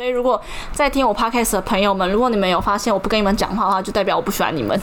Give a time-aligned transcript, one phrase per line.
[0.00, 0.40] 所以如果
[0.72, 4.80] 在听我 podcast 的朋友们，如果你们有发现我不跟你们讲话的话，就代表我不喜欢你们。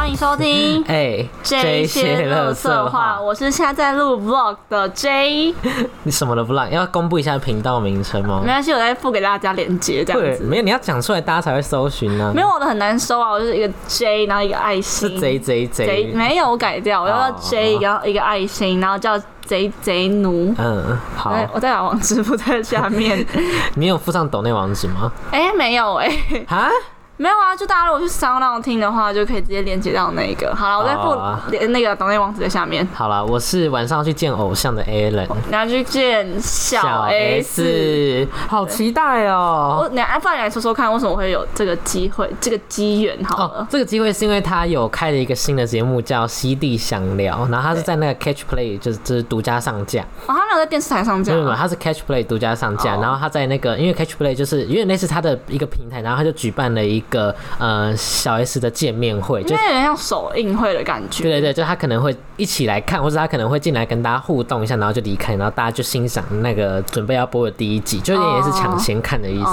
[0.00, 5.54] 欢迎收听哎 J 些乐色话，我是现在在录 vlog 的 J，
[6.04, 8.46] 你什么都不让，要公布一下频道名称吗没？
[8.46, 10.42] 关系，我再附给大家连接这样，子。
[10.44, 12.32] 没有，你要讲出来，大家才会搜寻呢。
[12.34, 15.06] 没有我的很难搜啊，我就是一个 J，然后一个爱心。
[15.06, 20.54] 是 J J J J，没有我改掉，我要哦 J，然后一个爱心，然后叫贼贼奴。
[20.56, 23.26] 嗯，好，我再把网址附在下面。
[23.76, 25.12] 你有附上抖内网址吗？
[25.30, 26.08] 哎、没有哎、
[26.48, 26.70] 啊，
[27.20, 30.56] 没有啊，就大家如果去商浪听的话，就可以直接连接到那个。
[30.56, 32.86] 好了，我再附连那个抖内网址在下面。
[32.94, 38.26] 好了，我是晚上去见偶像的 Alan，你要去见小 S。
[38.48, 39.80] 好期待哦。
[39.82, 43.22] 我你来，不然你来说说看，为什么会有这个机会、这个机缘？
[43.22, 51.58] 好了，哦，这个机会是因为他有开了一个新的节目叫《西地详聊》，然后他是在那个 Catch Play 就是就是独家上架，哦，他没有在电视台上架没有没有，啊。
[51.60, 61.22] 他是 Catch Play 独家上架，哦然后他在那个因为 Catch Play 就是因为那是他的一个平台，然后他就举办了一个呃小 S 的见面会，就有点像首映会的感觉。
[61.22, 69.50] 对对对，就他可能会一起来看，或者他可能会进来跟大家互动一下，然后就离开，然后大家就欣赏那个准备要播的第一集，就有点也是抢先看的意思。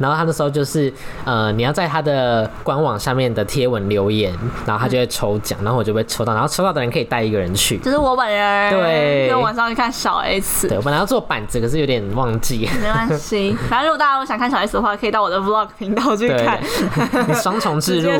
[0.00, 0.92] 然后他那时候就是，
[1.24, 7.78] 呃，你要在他的官网下面的贴文留言，然后他就会抽奖，然后我就被抽到，然后抽到的人可以带一个人去。
[7.78, 8.72] 就是我本人。
[8.72, 10.66] 对就晚上去看小 S。
[10.66, 12.68] 对，我本来要做板子，可是有点忘记。
[12.82, 16.58] 没关系， 反正如果大家如果想看小 S 的话，可以到我的 Vlog 频道去看。
[17.28, 18.10] 你双重置入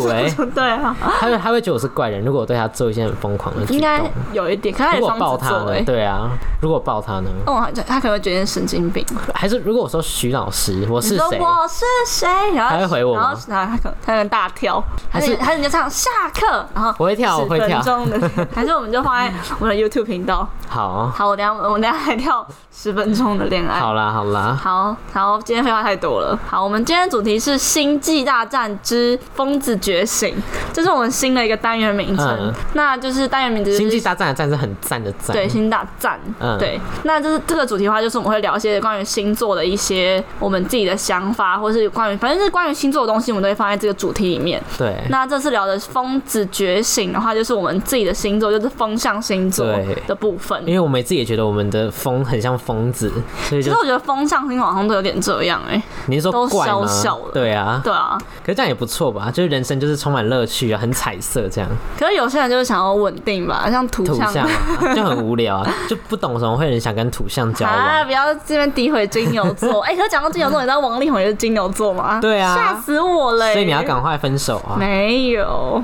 [0.54, 4.10] 对啊，他会他会觉得我是怪人，如果我对他做一些很疯狂的举应该。
[4.32, 5.84] 有一点，可是他如也果抱他双子座哎呢？。
[5.84, 7.30] 对啊，如果抱他呢？
[7.46, 9.04] 哦，他可能会觉得神经病。
[9.34, 11.38] 还是如果我说徐老师，我你是谁？
[11.38, 12.28] 说我是谁？
[12.54, 20.46] 然后他会回我吗然后然后他可能他可能大跳，还还是是还是你就唱下课，然后我会跳我会跳10分钟的， 还是我们就放在 我们的 YouTube 频道。
[20.68, 23.80] 好，好，我等一下我等一下来跳十分钟的恋爱。
[23.80, 26.38] 好啦，好啦，好，好，今天废话太多了。
[26.46, 30.36] 好，我们今天的主题是《星际大战之疯子觉醒》，
[30.72, 32.26] 这是我们新的一个单元名称。
[32.40, 35.34] 嗯那就是单元名字、就是星际大战的战是很赞的赞。
[35.34, 44.62] 对，星大战，嗯对，那就是这个主题的话，就是我们会聊一些关于星座的一些我们自己的想法，或是关于反正是关于星座的东西，我们都会放在这个主题里面。
[44.76, 49.66] 对那这次聊的疯子觉醒的话，就是我们自己的星座，就是风象星座
[50.06, 50.60] 的部分。
[50.66, 53.10] 因为我们自己也觉得我们的风很像疯子，
[53.48, 57.32] 所以其实我觉得风象星座好像都有点这样哎、你是说都怪吗小小的？
[57.32, 59.30] 对啊，对啊，可是这样也不错吧？
[59.30, 61.70] 就是人生就是充满乐趣啊，很彩色这样。
[61.98, 68.06] 可是有些人就是想要稳定吧，像土土象象啊， 就很无聊啊，就不懂什么会有人想跟土象交啊，往。
[68.06, 69.80] 不要这边诋毁金牛座。
[69.90, 72.20] 哎、可是讲到金牛座，你知道王力宏也是金牛座吗？
[72.20, 74.78] 对啊吓死我了、所以你要赶快分手啊！
[74.78, 75.82] 没有，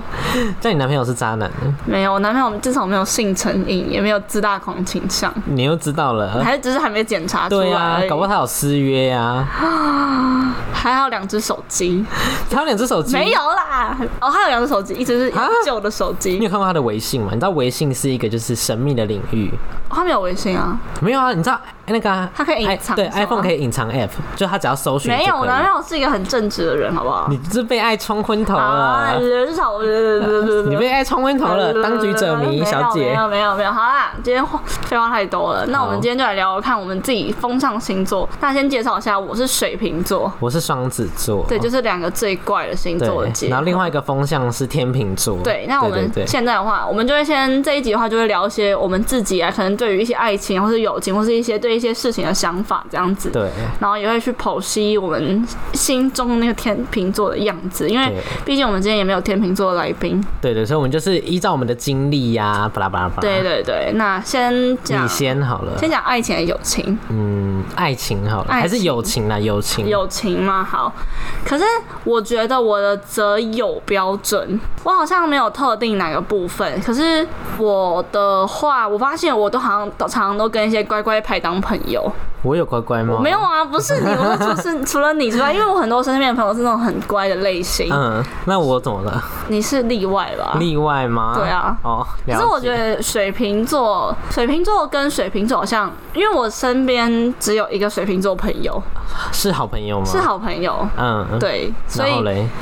[0.62, 1.50] 但你男朋友是渣男，
[1.84, 6.43] 没有，我男朋友至少没有性成瘾，也没有自大狂倾向，你又知道了。
[6.44, 9.47] 还是只是还没检查出对来而已，啊搞不好他有私约啊，
[10.72, 12.04] 还有两只手机，
[12.50, 13.14] 他有两只手机。
[13.14, 13.97] 没有啦。
[14.20, 17.28] 哦，他有两只手机，一只是啊旧的手机你，有看过他的微信吗？
[17.32, 19.50] 你知道微信是一个就是神秘的领域。
[19.89, 27.28] 哦他没有微信啊，没有啊，你知道那个、啊、它可以隐 i- 对是吗，iPhone 可以隐藏 App，就他只要搜寻没有，就可以我男朋友是一个很正直的人，好不好？
[27.31, 29.81] 你是被爱冲昏头啊，了，人少，
[30.69, 33.15] 你被爱冲昏头了，当局者迷，小姐没姐。
[33.15, 38.28] 有没有没有，好啦，今天话废话太多了，那我们好今天就来聊聊看我们自己风向星座。
[38.41, 43.50] 那先介绍一下，我是水瓶座，我是双子座，对，就是两个最怪的星座的结，合。
[43.50, 45.38] 然后另外一个风向是天秤座。
[45.44, 53.31] 对，那我们对对现在的话，我们就会先这一集的话，就会聊一些我们自己啊，可能对于一些爱情或是友情，或是一些对一些事情的想法这样子。
[53.31, 53.49] 对
[53.81, 58.12] 然后也会去剖析我们心中那个天秤座的样子，因为
[58.45, 60.23] 毕竟我们今天也没有天秤座的来宾。
[60.41, 63.21] 对对，所以我们就是依照我们的经历呀，巴拉巴拉巴拉。
[63.21, 65.77] 对，对对，那先讲你先好了。
[65.79, 66.99] 先讲爱情还是友情？
[67.11, 69.39] 嗯，爱情好了，还是友情啦？
[69.39, 69.87] 友情。
[69.89, 70.65] 友情吗？
[70.65, 70.93] 好，
[71.45, 71.65] 可是
[72.05, 76.81] 我觉得我的择友标准，我好像没有特定哪个部分。
[76.81, 77.27] 可是
[77.59, 82.13] 我的话，我发现我都好像都常常都跟一些乖乖牌当朋友。
[82.47, 83.19] 我有乖乖吗？
[83.20, 83.47] 没有。
[83.47, 89.23] 啊，不是你，我说就是除了你之外，因为我很多身边的朋友是那种很乖的类型，嗯，那我怎么了？
[89.49, 90.56] 你是例外吧？
[90.59, 91.32] 例外吗？
[91.35, 98.82] 对啊哦，可是我觉得水瓶座，水瓶座跟水瓶座好像，因为我身边只有一个水瓶座朋友，
[99.32, 100.05] 是好朋友吗？
[100.05, 100.19] 是。
[100.19, 100.87] 好朋友。
[100.99, 101.38] 嗯，嗯。
[101.38, 102.12] 对，所以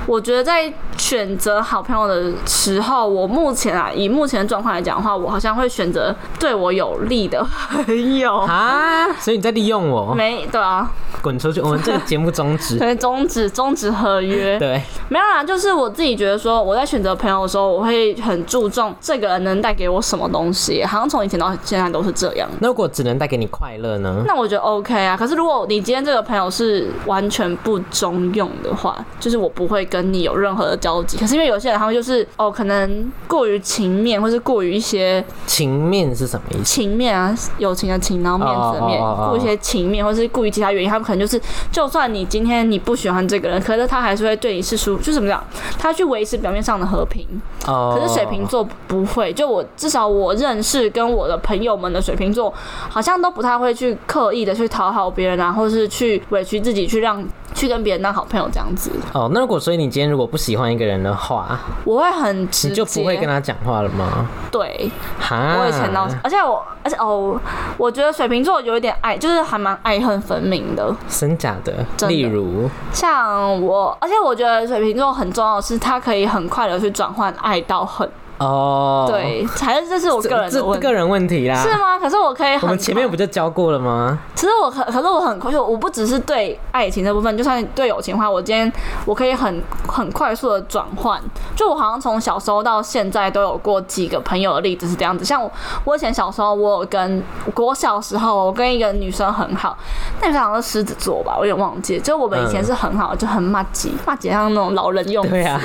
[0.07, 8.37] 我觉得在选择好朋友的时候，我目前啊，以目前的状况来讲的话，我好像会选择对我有利的朋友。
[8.41, 10.91] 啊，所以你在利用我，没对啊，
[11.23, 11.61] 滚出去！
[11.61, 12.79] 我们这个节目终止。
[12.81, 14.59] 对，终止终止合约。
[14.61, 22.49] 对，没有啦，就是我自己觉得说，我在选择朋友的时候，我会很注重这个人能带给我什么东西，好像从以前到现在都是这样。
[22.61, 24.23] 那如果只能带给你快乐呢？
[24.27, 25.17] 那我觉得 OK 啊。
[25.17, 31.17] 可是如果你今天这个朋友是完全不中用的话，就是我不会跟你有任何的交集。
[31.19, 36.65] 可是因为有些人他们就是哦，可能过于情面，或是过于一些情面是什么意思？
[36.65, 41.41] 情面啊，友情的情，然后面子的面，哦哦哦哦顾一些情面，或是故于其他原因，他们可能就是，
[41.73, 45.43] 就算你今天你不喜欢这个人，可是他还是会对你是舒，就怎么讲，
[45.79, 47.27] 他去维持表面上的和平。
[47.67, 52.53] 哦，可是水瓶座不会，就我至少我认识跟我的朋友们的水瓶座，
[52.91, 57.27] 好像都不太会去刻意的去讨好别人啊，或是去委屈自己去让
[57.65, 58.91] 去跟别人当好朋友这样子。
[59.15, 64.29] 哦，那如果所以你今天如果不喜欢一个人的话，我会很直接，你就不会跟他讲话了吗？
[64.51, 64.91] 对。
[65.19, 67.41] 哈，我以前到，而且我，而且哦，
[67.79, 70.95] 我觉得水瓶座有一点爱，就是还蛮爱恨分明的。
[71.09, 71.73] 真假的
[72.09, 78.07] 例如，像我，而且我觉得水瓶座很重要的是，他可以很快的去转换爱到恨。
[78.39, 81.57] 哦，对，还是这是我，个人的个人问题啦。
[81.63, 81.99] 是吗？
[81.99, 82.63] 可是我可以很。
[82.63, 84.19] 我们前面不就教过了吗？
[84.35, 88.71] 其实我可，可是我很快，就我不只是对爱情这部分，就算对友情的话，我今天
[89.07, 91.21] 我可以很很快速的转换。
[91.55, 95.25] 就我好像从小时候到现在都有过几个朋友的例子是这样子。
[95.25, 95.51] 像我，
[95.85, 97.23] 我以前小时候，我有跟
[97.55, 99.79] 我小时候，我跟一个女生很好，
[100.21, 102.03] 那女生好像是狮子座吧，我有点忘记了。
[102.03, 105.31] 就我们以前是很好，就很骂吉，骂吉像那种老人用词。
[105.31, 105.61] 对啊，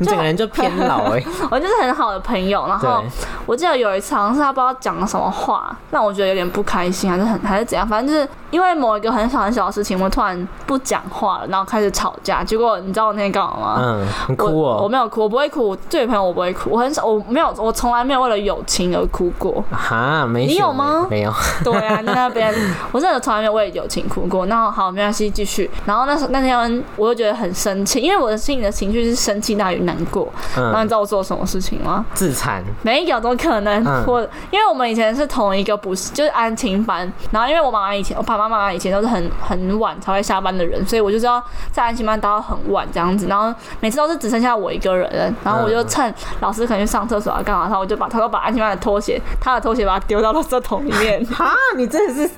[0.00, 3.02] 你整个人就偏老哎、 我就是很好的朋友，然后
[3.46, 12.42] 我记得有一次好像是他不知道讲了什么话，让我觉得有点不开心，还是很还是怎样，反正就是因为某一个很小很小的事情，我突然不讲话了，然后开始吵架。
[12.42, 13.76] 结果你知道我那天干嘛吗？
[13.80, 14.88] 嗯，很酷我。
[14.88, 15.76] 没有哭，我不会哭。
[15.88, 19.64] 这位朋友我不会哭，我很少，我没有，我从来没有为了友情而哭过。
[19.72, 21.32] 哈，没你有吗没有，
[21.64, 22.54] 对啊，你那边
[22.92, 24.46] 我真的从来没有为友情哭过。
[24.46, 25.68] 那好，没关系，继续。
[25.84, 30.28] 然后那时候那天我就觉得很生气，因为我的心里的情绪是生气大于难过。
[30.54, 32.03] 然后嗯，你知道我做了什么事情吗？
[32.12, 33.82] 自残，没有，怎么可能？
[33.84, 34.20] 嗯我
[34.50, 37.10] 因为我们以前是同一个补习，就是安亲班。
[37.30, 41.42] 然后因为我妈妈以前，我爸爸妈妈以前都是很很晚才会下班的人，所以我就知道
[41.72, 43.26] 在安亲班待到很晚这样子。
[43.26, 51.24] 然后每次都是只剩下我一个人，然后我就趁老师可能去上厕所啊干嘛，然后我就把偷偷把安亲班的拖鞋，他的拖鞋把它丢到垃圾桶里面。
[51.32, 52.30] 哈，你真的是，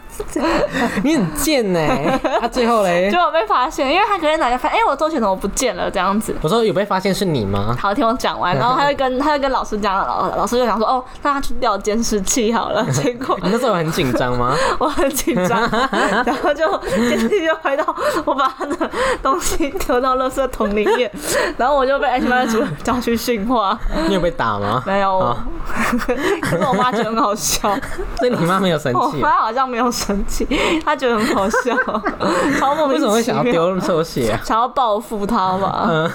[1.02, 1.80] 你很贱呢。
[2.40, 5.90] 他最后嘞结， 果被发现，因为他隔天打电话发现，哎、我拖鞋怎么不见了？
[5.90, 6.34] 这样子。
[6.42, 7.76] 我说有被发现是你吗？
[7.78, 12.84] 好，听我讲完，然后他就跟他就跟老师讲，老老师就想说，哦，那他去调监视器好了。
[12.92, 14.54] 结果你那时候很紧张吗？
[14.78, 15.60] 我很紧张，
[16.24, 17.84] 然后就监视器就回到
[18.24, 18.90] 我把他的
[19.22, 21.10] 东西丢到垃圾桶里面，
[21.56, 23.78] 然后我就被 H 班的主任叫去训话。
[24.08, 24.82] 你有被打吗？
[24.86, 25.46] 没有啊，
[26.42, 27.74] 可是我妈觉得很好笑，
[28.18, 29.16] 所以你妈没有生气我气？
[29.18, 30.46] 妈好像没有生气，
[30.84, 31.74] 她觉得很好笑，
[32.60, 34.40] 超莫名为什么会，想要丢拖鞋啊？
[34.44, 35.86] 想要报复他吧？
[35.88, 36.10] 嗯，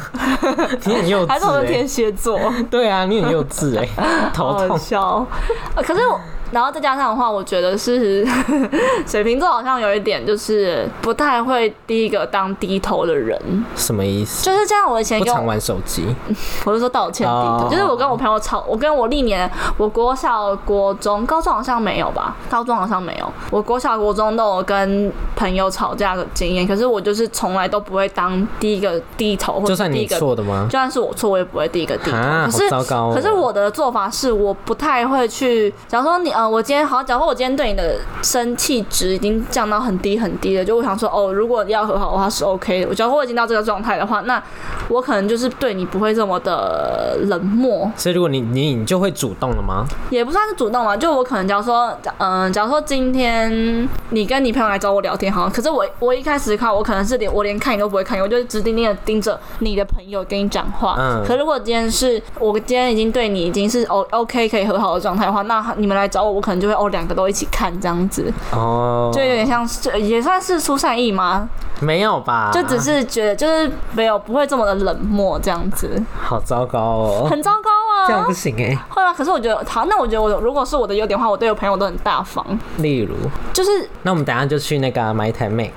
[0.86, 1.88] 你很幼还是我稚哎是天。
[1.88, 2.40] 蝎座？
[2.70, 3.88] 对啊，你很幼稚哎，
[4.34, 4.78] 头痛。
[4.78, 5.26] 笑。
[5.76, 6.20] 呃可是我，
[6.52, 8.26] 然后再加上的话，我觉得是
[9.08, 13.40] 水瓶座好像有一点就是不太会第一个当低头的人，
[13.76, 14.44] 什么意思？
[14.46, 14.82] 就是这样。
[14.92, 16.06] 我以前不常玩手机。
[16.66, 23.34] 我就说道歉低头，哦就是我跟我朋友吵，我跟我历年，我国小、国中、高中好像没有吧，高中好像没有。
[23.50, 30.72] 我国小、国中都有跟朋友吵架的经验，可是我就是从来都不会当第一个低头，或就算你者第一个错的吗就？
[30.72, 32.18] 算是我错，我也不会第一个低头。
[32.18, 33.12] 啊，可是糟糕哦。
[33.16, 42.90] 可是我的做法是，我不太会去，假如说你，呃，我今天好，假如说我今天对你的生气值已经降到很低很低了，就我想说，哦，如果要和好的话是 OK 的。
[42.90, 44.42] 我假如说我已经到这个状态的话，那
[44.90, 49.86] 我可能就是对你不会这么的冷漠，所以如果你你你就会主动了吗？
[50.10, 50.98] 也不算是主动嘛。
[50.98, 60.96] 就我可能假如说，嗯、假如说今天你跟你朋友来找我聊天，好，可是我我一开始看，我可能是连我连看你都不会看你，我就直盯盯的盯着你的朋友跟你讲话。
[60.98, 71.48] 嗯可如果今天是我今天已经对你已经是 O OK 可以和好的状态的话，那你们来找我，我可能就会哦两个都一起看这样子，哦，就有点像是就也算是出善意吗？
[71.80, 72.52] 没有吧？
[72.54, 75.90] 就只是觉得就是没有不会这么的冷漠这样子，
[76.22, 78.08] 好糟糕哦，很糟糕啊。
[78.08, 78.76] 这样不行哎。
[78.90, 79.14] 会啊？
[79.14, 82.46] 可是我觉得好，那我觉得我如果是我的优点的话，我对我朋友都很大方，
[82.78, 83.16] 例如，
[83.54, 85.72] 就是那我们等下就去那个啊买一台 Mac。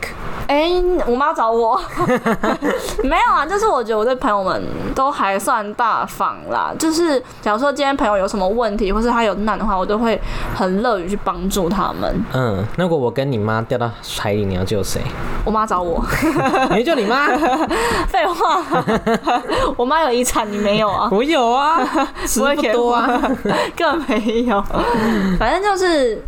[0.46, 0.70] 哎、
[1.06, 1.80] 我妈找我，
[3.02, 4.62] 没有啊，就是我觉得我对朋友们
[4.94, 6.72] 都还算大方啦。
[6.78, 10.20] 就是假如说今天朋友有什么问题，或是他有难的话，我都会
[10.54, 12.24] 很乐于去帮助他们。
[12.32, 15.00] 嗯，那如果我跟你妈掉到海里，你要救谁？
[15.44, 16.04] 我妈找我，
[16.70, 17.26] 你会救你妈？
[18.08, 18.62] 废话，
[19.76, 21.08] 我妈有遗产，你没有啊？
[21.10, 21.80] 我有啊，
[22.26, 23.18] 吃不不会多啊。，
[23.76, 24.62] 根本没有。
[25.38, 26.22] 反正就是，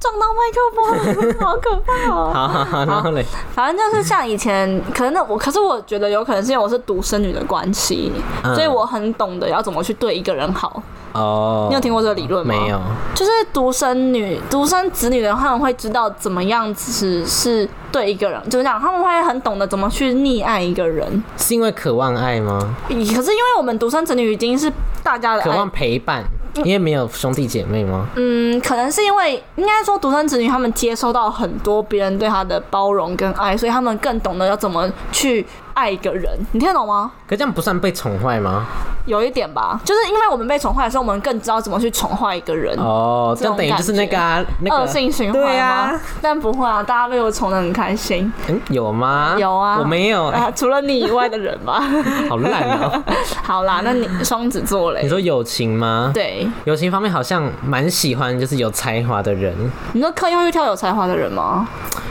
[0.00, 2.30] 撞到麦克风， 好可怕哦！
[2.32, 8.12] 好好好，然后嘞，反正就是像以前，可能那我，可是我觉得有可能是因为我是独生女的关系，
[8.44, 10.82] 嗯所以我很懂得要怎么去对一个人好。
[11.14, 12.54] 哦，你有听过这个理论吗？
[12.54, 12.78] 没有？
[13.14, 21.24] 就是独生女、独生子女的话，他们会知道怎么样子是对一个人，就是这样，他们会很懂得怎么去溺爱一个人。
[21.36, 22.74] 是因为渴望爱吗？
[22.88, 24.70] 可是因为我们独生子女已经是
[25.02, 26.22] 大家的爱渴望陪伴，
[26.64, 28.08] 因为没有兄弟姐妹吗？
[28.16, 35.46] 嗯，可能是因为应该说独生子女他们接收到很多别人对他的包容跟爱，所以他们更懂得要怎么去
[35.78, 36.28] 爱一个人。
[36.50, 37.12] 你听得懂吗？
[37.28, 38.66] 可这样不算被宠坏吗？
[39.06, 42.76] 有一点吧，就是因为我们被宠坏的时候，我们更知道怎么去宠坏一个人。
[42.78, 45.64] 哦，这样等于就是那个啊，那恶性循环对吗？
[45.64, 49.36] 啊，但不会啊，大家被我宠得很开心嗯，有吗？
[49.38, 51.80] 有啊我没有，哎啊，除了你以外的人吧。
[52.28, 53.02] 好烂哦。
[53.44, 55.00] 好啦，那你双子座嘞？
[55.02, 56.10] 你说友情吗？
[56.12, 59.54] 对，友情方面好像蛮喜欢，就是有才华的人。
[59.92, 61.66] 你说刻意会去挑有才华的人吗？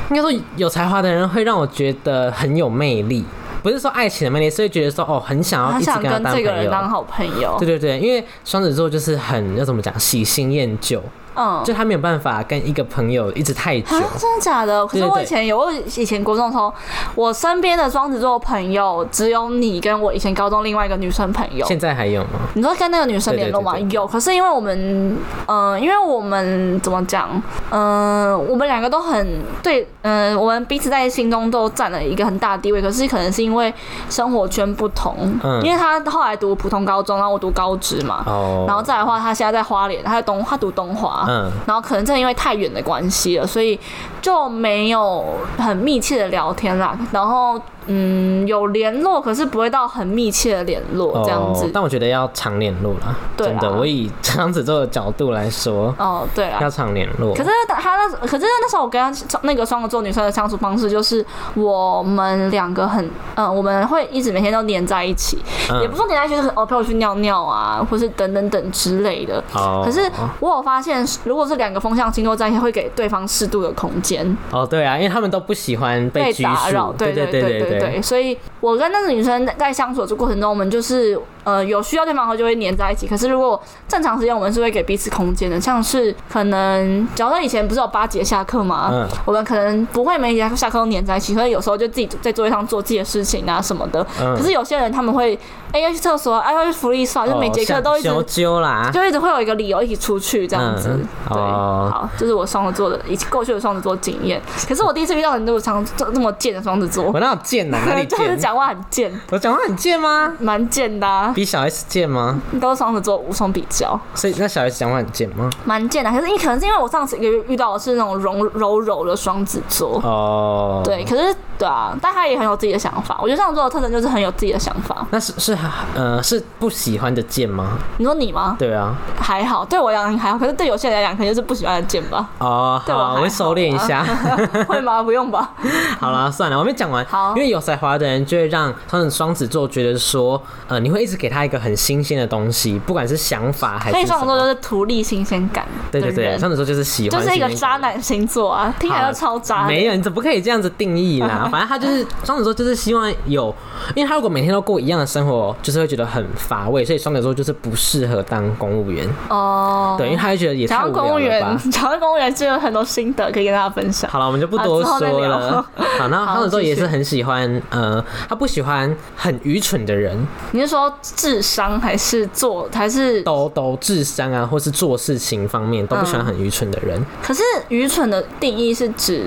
[0.10, 3.26] 应该说有才华的人会让我觉得很有魅力，
[3.62, 6.44] 不是说爱情的魅力，是会觉得说哦，很想要他一直跟这。
[6.48, 7.58] 个人当好朋友。
[7.60, 11.04] 对对对，因为双子座就是很要怎么讲，喜新厌旧，
[11.38, 13.96] 嗯，就他没有办法跟一个朋友一直太久。
[13.96, 14.86] 啊，真的假的？
[14.88, 16.74] 可是我以前有，我以前国中的时候，
[17.16, 21.66] 我身边的双子座朋友只有你跟我以前高中另外一个女生朋友。
[21.68, 22.30] 现在还有吗？
[22.56, 23.78] 你说跟那个女生联络吗？
[23.92, 27.30] 有，可是因为我们，嗯、因为我们怎么讲，
[27.70, 32.82] 嗯、我们两个都很对，嗯、我们彼此在心中都占了一个很大的地位。
[32.82, 33.74] 可是可能是因为
[34.10, 43.78] 生活圈不同，嗯因为他后来读普通高中，然后我读高职嘛，哦，然后再来的话，他现在在花莲，他在东，他读东华，嗯，然后可能正因为太远的关系了，所以
[44.22, 45.26] 就没有
[45.58, 46.98] 很密切的聊天啦。
[47.12, 51.70] 然后嗯，有联络，可是不会到很密切的联络这样子哦。
[51.74, 56.70] 但我觉得要常联络啦，对真的，啊我以双子座的角度来说，哦，对啊要。
[56.78, 57.34] 常联络。
[57.34, 61.26] 可是他那，可是那时候我跟他那个双子座女生的相处方式，就是
[61.56, 65.42] 我们两个很，嗯，我们会一直每天都黏在一起，
[65.72, 69.44] 嗯也不是说黏在一起，就是哦陪我去尿尿啊，或是等等等之类的。
[69.56, 70.02] 哦，可是
[70.40, 74.38] 我有发现，如果是两个风向星座在一起，会给对方适度的空间。
[74.52, 83.08] 哦，对啊，因为他们都不喜欢被拘打扰，对对对对对对，所以我跟那个女生在相处的过程中，我们就是呃有需要对方的时候就会黏在一起。
[83.08, 88.90] 可是如果正常时间，我们是会给彼此空间的，像是可能，假如说以前不是有八节下课吗？
[88.92, 94.06] 嗯我们可能不会每节下课都黏在一起，所以有时候就自己在座位上做自己的事情啊什么的。
[94.20, 95.40] 嗯可是有些人他们会，
[95.72, 98.10] 哎、要去厕所，哎、要去福利社，就每节课都一直。
[98.10, 98.90] 哦揪啦。
[98.94, 104.42] 就一直会有一个理由一起出去这样子，嗯对，哦好，这是我双子座的以前过去的双子座经验。
[104.68, 107.78] 可是我第一次遇到很多双这这么贱的双子座，我那有贱呐？
[107.88, 108.40] 哪里 就是贱？
[108.40, 110.34] 讲话很贱，我讲话很贱吗？
[110.40, 112.42] 蛮贱的、啊，比小 S 贱吗？
[112.60, 115.48] 都是双子座无从比较，所以那小 S 讲话很贱吗？
[115.66, 116.10] 蛮贱的。
[116.10, 123.20] 可是你可能是因为我上次一个月遇到的是那种柔柔柔的双子座，哦，对，，可是对啊，但他也很有自己的想法。
[123.22, 125.06] 我觉得双子座的特征就是很有自己的想法。
[125.12, 125.56] 那是是
[125.94, 127.78] 呃是不喜欢的贱吗？
[128.00, 128.56] 你说你吗？
[128.58, 132.28] 对啊，还好，对我来讲还好，可是对有些人来讲，可能就是不喜欢的贱吧？
[132.40, 134.04] 哦，对我还好我会收敛一下。
[134.68, 135.04] 会吗？
[135.04, 135.52] 不用吧？
[136.02, 137.06] 好了，算了，我没讲完。
[137.06, 144.08] 好因为有才华的人就会让他们双子座觉得说，呃，你会一直给他一个很新鲜的东西，不管是想法还所以是。
[144.08, 149.68] 双子座就是图利新鲜感，对对对，双子座就是喜欢就是一个渣男星座啊，听起来就超渣。
[149.68, 151.48] 没有，你怎么可以这样子定义啦？
[151.52, 153.54] 反正他就是双子座，就是希望有，
[153.96, 159.08] 因为他如果每天都过一样的生活，就是会觉得很乏味，所以双子座就是不适合当公务员。
[159.30, 161.42] 哦，对，因为他会觉得也太讲无到公务员
[161.72, 164.10] 讲到公务员就有很多心得可以跟大家分享。
[164.10, 165.66] 好了，我们就不多说聊了。
[166.00, 170.18] 好，那好双子座也是很喜欢，呃，他不喜欢很愚蠢的人，
[170.52, 173.22] 你是说智商还是做还是？
[173.22, 177.00] 都都智商啊，或是做事情方面都不喜欢嗯很愚蠢的人。
[177.22, 179.22] 可是愚蠢的定义是指，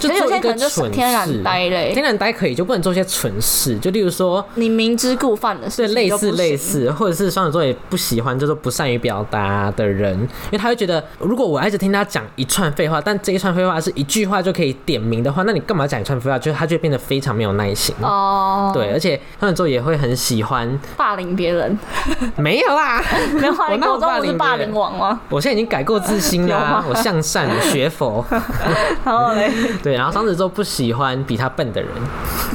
[0.00, 2.06] 就做一个些可能就是天然呆嘞天。
[2.06, 4.44] 然呆可以，就不能做一些蠢事，就例如说。
[4.54, 6.32] 你明知故犯的事对，情类似。
[6.32, 16.38] 类似，或者是双子座也不喜欢，就是不善于表达的人，因为他会觉得，如果我一直听他讲一串废话，但这一串废话是一句话就可以点名的话，那你干嘛讲一串废话？
[16.38, 17.92] 就是他就会变得非常没有耐心。
[18.00, 21.78] 哦，对，而且双子座也会很喜欢，霸凌别人，
[22.36, 23.02] 没有啦，
[23.40, 23.66] 没有啊？
[23.70, 25.20] 我哪有你国中不是霸凌王吗？
[25.28, 28.24] 我现在已经改过自新有啦，我向善学佛。
[29.04, 29.50] 然后嘞，
[29.82, 31.90] 对，然后双子座不喜欢比他笨的人，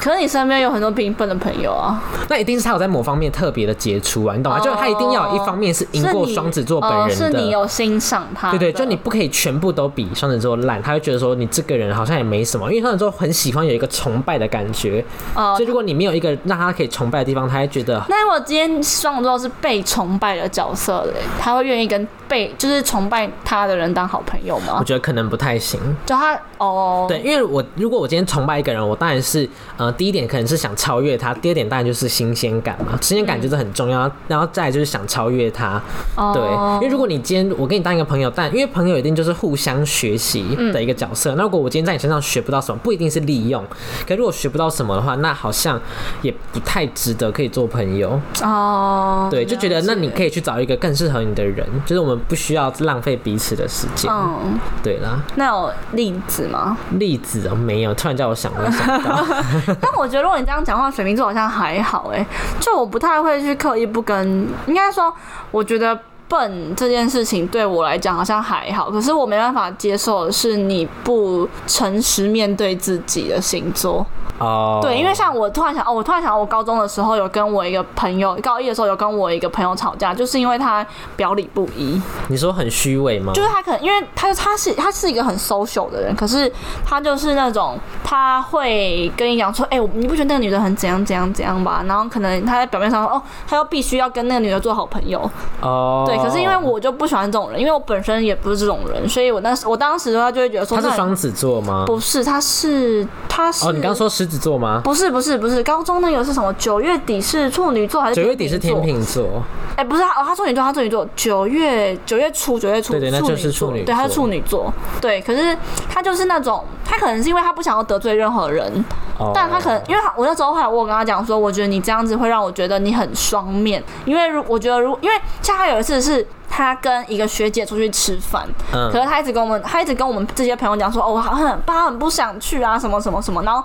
[0.00, 4.58] 可是你身边有很多比你笨的朋友啊，那一定是他有在某方面特别的杰出啊，你懂吗？
[4.58, 7.30] 哦就他一定要有一方面是赢过双子座本哦人的。
[7.30, 24.84] 是你有欣赏他的，对对，就你不可以全部都比双子座烂，他会觉得说你这个人好像也没什么，因为双子座很喜欢有一个崇拜的感觉，哦所以如果你没有一个让他可以崇拜的地方，他会觉得果今天双子座是被崇拜的角色嘞，他会愿意跟被就是崇拜他的人当好朋友吗我？
[24.84, 25.78] 觉得可能不太行。
[26.06, 29.46] 就他哦，对，因为我如果我今天崇拜一个人，我当然是
[29.76, 35.82] 呃第一点可能是想超越他，第二点当然就是新鲜感嘛，新鲜感就是很重要，然后再来就是想超越他。
[36.16, 36.42] 哦对，
[36.76, 41.34] 因为如果你今天我跟你当一个朋友，但因为朋友一定就是互相学习的一个角色。
[41.34, 43.62] 那如果我今天在你身上学不到什么，不一定是利用，
[44.08, 45.78] 可如果学不到什么的话，那好像
[46.22, 48.18] 也不太值得可以做朋友。
[48.42, 54.10] 哦，对，就觉得那你可，以去找一个更适合你的人，就是我们不需要浪费彼此的时间。
[54.12, 56.76] 嗯，对啦，那有例子吗？
[56.92, 59.24] 例子哦没有，突然叫我想，我想到。
[59.80, 62.24] 但我觉得如果你这样讲话，水瓶座好像还好哎，
[62.60, 65.12] 就我不太会去刻意不跟，应该说，
[65.50, 65.98] 我觉得。
[66.32, 74.06] 笨这件事情对我来讲好像还好，可是我没办法接受的是你不诚实面对自己的星座。
[74.38, 80.84] 哦，对，因为像我突然想，哦，我突然想，我高中的时候有跟我一个朋友，高一的时候有跟我一个朋友吵架，就是因为他
[81.14, 83.32] 表里不一，你说很虚伪吗？
[83.34, 86.50] 就是他可能因为他他是他是一个很 social 的人，可是
[86.84, 91.84] 他就是那种他会跟你讲说，哎、我你不觉得那个女的很怎样怎样怎样吧？
[91.86, 95.20] 然后可能他在表面上说，哦，他又必须要跟那个女的做好朋友，
[95.60, 96.21] 哦，对。
[96.22, 101.84] 可是因为我就不喜欢这种人，因为我本身也不是这种人，所以我那时我当时的话就会觉得说，他是双子座吗？
[101.86, 104.80] 不是，他是他是哦，你刚刚说狮子座吗？
[104.84, 106.52] 不是不是不是，高中那个是什么？
[106.54, 109.42] 九月底是处女座还是九月底是天秤座？
[109.76, 115.20] 哎、不是他哦，他处女座，他处女座，九月九月初，九月初，对对那就是处处女对，他是处女座，对。
[115.22, 115.56] 可是
[115.88, 118.84] 他就是那种，他可能是因为他不想要得罪任何人，
[119.18, 133.42] 哦，但他可能因为他我那时候后来我跟他讲说，我觉得你这样子会让我觉得你很双面，因为如我觉得如因为像他有一次是他跟一个学姐出去吃饭，嗯可是他一直跟我们，他一直跟我们这些朋友讲说，哦，我很他很不想去啊，什么什么什么。
[133.42, 133.64] 然后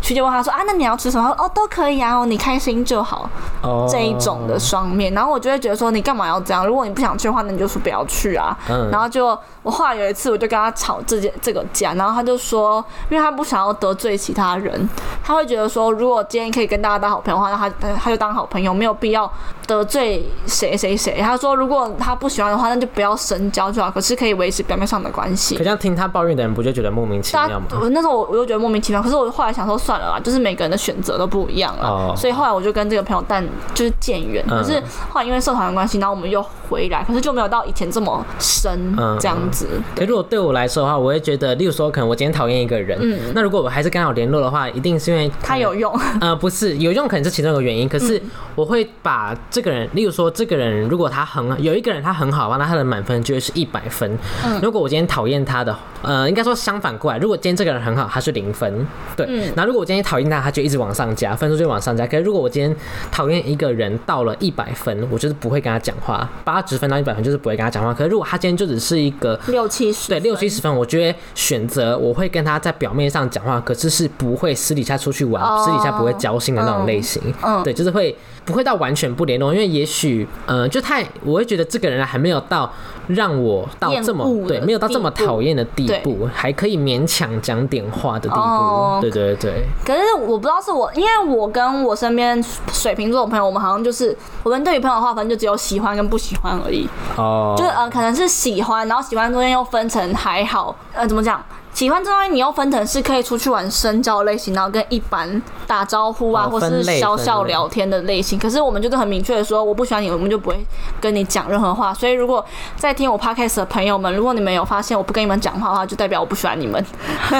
[0.00, 1.28] 学姐问他说，啊，那你要吃什么？
[1.36, 3.28] 哦，都可以啊，哦，你开心就好。
[3.62, 6.64] 哦这一种的双面，然后我就会觉得说，你干嘛要这样？
[6.64, 8.56] 如果你不想去的话，那你就说不要去啊。
[8.68, 14.87] 嗯然后就我后来有一次，我就跟他吵这件这个架，然后他就说，因为他不想要得罪其他人，
[15.22, 19.30] 他会觉得说，如果今天可以跟大家当好朋友的话，那他他就当好朋友，没有必要
[19.66, 21.18] 得罪谁谁谁。
[21.20, 25.64] 他说，如果他不喜欢的话，那就不要深交就好，可是可以维持表面上的关系可。
[25.64, 27.66] 这样听他抱怨的人，不就觉得莫名其妙吗？
[27.80, 34.44] 我那时候我我就觉得莫名其妙，可是我后来想说算了啦，就是每个人的选择都不一样了，哦所以后来我就跟这个朋友但就是渐远。
[34.48, 39.68] 嗯可是后来因为社团的关系，然后我们又回来，可是就没有到以前这么深嗯这样子。
[39.94, 47.88] 可如果对我来说的话，我会觉得，例如说，可能我今天讨厌一个人，嗯那如果我还是跟他有联络的话，一定是因为他有用， 呃，不是有用，可能是其中一个原因。
[47.88, 48.22] 可嗯是
[48.54, 54.16] 我会把这个人，例如说，这个人如果他很有一个人他很好的话，那他的满分就会是一百分。
[54.44, 58.86] 嗯如果我今天讨厌他的，呃，应该说相反过来，如果今天这个人很好，他是零分。
[59.16, 62.06] 对，嗯那如果我今天讨厌他，他就一直往上加，分数就往上加。
[62.06, 62.74] 可是如果我今天
[63.10, 67.92] 讨厌一个人到了一百分，我就是不会跟他讲话，八十分到一百分就是不会跟他讲话。
[67.92, 77.22] 可是如果他今天就只是一个六七十，对，六七十分，我就会选择我会跟他在表面上讲话，可是是不会私底下出去玩，哦私底下不会交心的那种类型。
[77.42, 82.70] 嗯对，就是会不会到完全不联络，因为也许呃，就太我会觉得这个人还没有到
[83.06, 88.40] 让我到这么对，没有到这么讨厌的地步，还可以勉强讲点话的地步。
[88.40, 96.86] 哦对对对，可是我不知道是我，因为我跟我身边水瓶座的朋友，我们好像就是我们对于朋友的划分就只有喜欢跟不喜欢而已。
[97.16, 101.42] 哦，就是呃，可能是喜欢，然后喜欢中间又分成还好，呃，怎么讲？
[101.74, 108.36] 喜欢这东西你又分成是可以出去玩深交类型，然后跟一般打招呼啊，哦或是分类小小聊天的类型。
[108.36, 110.58] 可是我们就是很明确的说，我不喜欢你，我们就不会
[111.00, 111.94] 跟你讲任何话。
[111.94, 112.44] 所以如果
[112.76, 116.84] 在听我 podcast 的朋友们，如果你们有发现我不跟你们讲话的话，就代表我不喜欢你们。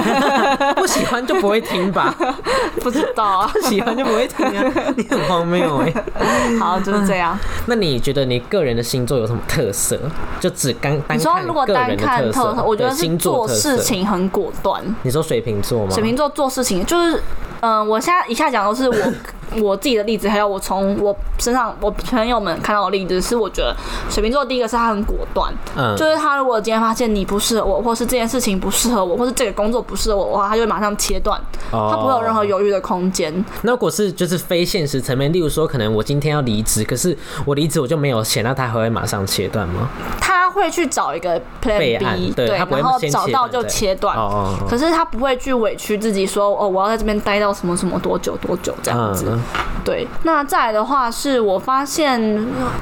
[0.77, 2.15] 不喜欢就不会听吧，
[2.81, 5.93] 不知道啊，不喜欢就不会听啊，你很荒谬哎、
[6.61, 7.37] 好，就是这样。
[7.67, 9.99] 那你觉得你个人的星座有什么特色？
[10.39, 13.89] 就只单单你说看如果单个人的特看特色，我觉得是做星座事。
[13.89, 14.83] 情很果断。
[15.03, 15.91] 你说水瓶座吗？
[15.93, 17.23] 水瓶座做事情就是，
[17.61, 19.13] 嗯、我现在以下讲都是我
[19.61, 23.75] 我自己的例子，还有我从我身上我朋友们看到的例子，是我觉得
[24.11, 33.33] 水瓶座第一个是他很果断，嗯，就是他如果今天发现你不适合我，或是这件事情不适合我，或是这个工作不适合我的话，他就会马上切断，哦他不会有任何犹豫的空间。
[33.63, 39.89] 那如果是就是非现实层面，例如说，可能我今天要离职，可是我离职我就没有钱，那他还会马上切断吗？
[40.21, 44.17] 他会去找一个备 Plan 案 B，对他不会然后先找到就切断。
[44.17, 49.27] 哦哦哦可是他不会去委屈自己说哦，我要在这边待到什么什么多久多久这样子。
[49.29, 49.38] 嗯，
[49.85, 52.21] 对，那再来的话是我发现，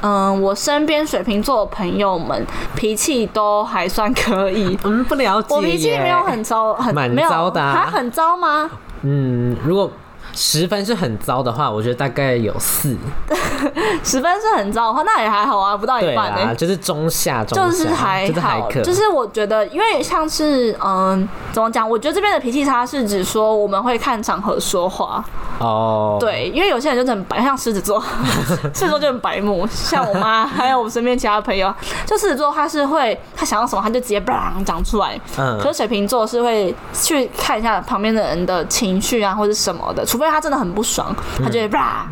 [0.01, 4.77] 嗯、我身边水瓶座的朋友们脾气都还算可以。
[4.83, 5.55] 嗯，不了解。
[5.55, 8.69] 我脾气没有很糟，很蛮没有糟的啊他很糟吗？
[9.03, 9.89] 嗯，如果
[10.37, 12.95] 十分是很糟的话，我觉得大概有四。
[14.03, 21.89] 十分是很糟的话，那也还好啊，不到一半呢、啦，就是中下中下，就是还就是还好，就是我觉得，因为像是嗯，怎么讲？
[21.89, 25.23] 我觉得这边的脾气差是指说我们会看场合说话，
[25.59, 27.99] 哦，对，因为有些人就很白，像狮子座，
[28.75, 31.73] 狮子座就很白目，像我妈 还有我身边其他朋友，
[32.05, 35.57] 就狮子座他是会他想要什么他就直接砰讲出来，嗯。
[35.59, 42.07] 可是水瓶座是会去看一下旁边的人的情绪啊或者什么的，除非他真的很不爽，他就会啪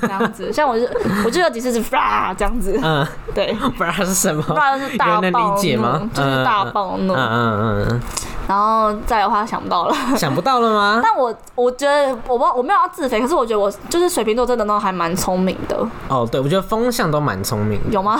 [0.00, 0.50] 这样子。
[0.52, 0.86] 像我就
[1.24, 4.42] 我就有几次是啪这样子，嗯，对，不然是什么？
[4.42, 6.08] 不然就是大暴怒？
[6.12, 7.14] 就是大暴怒。
[7.14, 8.00] 嗯嗯嗯
[8.48, 9.94] 然后再的话想不到了。
[10.10, 11.00] 嗯，想不到了吗？
[11.04, 15.76] 但我我觉得我不我没有要自肥，可是我觉得我就是水瓶座真的都还蛮聪明的，
[16.08, 18.18] 哦，对，我觉得风向都蛮聪明， 有吗？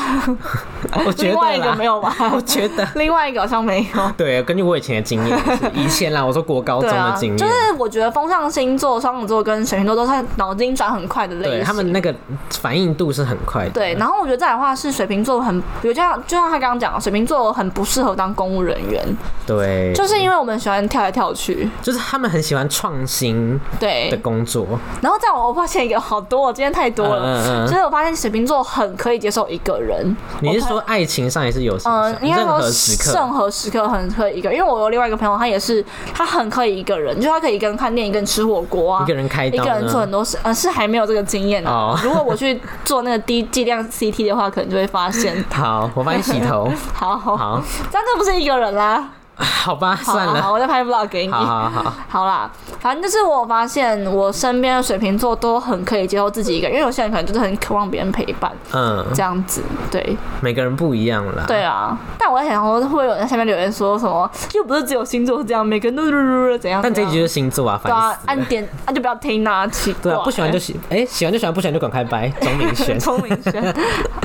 [1.07, 2.15] 我觉得另外一个没有吧？
[2.35, 2.87] 我觉得。
[2.95, 4.13] 另外一个好像没有。
[4.17, 5.39] 对，根据我以前的经验，
[5.75, 11.53] 以前啦，我说国高中的经验，就是我觉得风象星座、双子座跟水瓶座都是脑筋转很快的类型。
[11.53, 12.15] 对他们那个
[12.51, 13.71] 反应度是很快的。
[13.71, 19.05] 对，然后我觉得再来的话是水瓶座很，比如就像，就像他刚刚讲的，水瓶座很不适合当公务人员，
[19.47, 21.69] 对，就是因为我们喜欢跳来跳去。
[21.83, 24.67] 就是他们很喜欢创新对的，工作，
[25.01, 27.23] 然后在我我发现一个好多，今天太多了。
[27.23, 30.17] 嗯嗯嗯就是我发现水瓶座很可以接受一个人。
[30.41, 40.09] 你是我说爱情上也是有形嗯，应该说何时刻任何时刻很可以一个，因为我有另外一个朋友，他也是他很可以一个人，就他可以一个人看电影，一个人吃火锅啊，一个人开刀一个人做很？
[40.11, 41.71] 多事，呃，是还没有这个经验啊。
[41.71, 46.71] 哦 如果我去做那个低剂量 CT 的话，可能就会发现，好，我帮你洗头。
[46.95, 49.11] 好，好，这样就不是一个人啦。
[49.45, 50.53] 好吧，好好好，算了。
[50.53, 51.33] 我再拍 vlog 给你。
[51.33, 59.63] 好好好， 好啦，反正就是我发现我身边的水瓶座都很可以接受自己一个人，因为有些人可能就是很渴望别人陪伴嗯，这样子。
[59.91, 61.45] 对每个人不一样啦。
[61.47, 64.29] 对啊，但我在想说，会有人在下面留言说什么？
[64.55, 66.21] 又不是只有星座是这样，每个人都是怎
[66.51, 66.59] 样？
[66.61, 68.19] 怎样但这一集就是星座啊，对啊。
[68.27, 70.03] 按点那就不要听啦，奇怪。
[70.03, 72.29] 对啊，不喜欢就喜，哎、喜欢就喜欢，不喜欢就赶快掰。
[72.41, 73.63] 钟明轩聪明轩。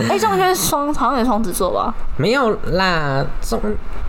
[0.09, 1.93] 哎，钟明轩是双好像也双子座吧？
[2.17, 3.59] 没有啦，钟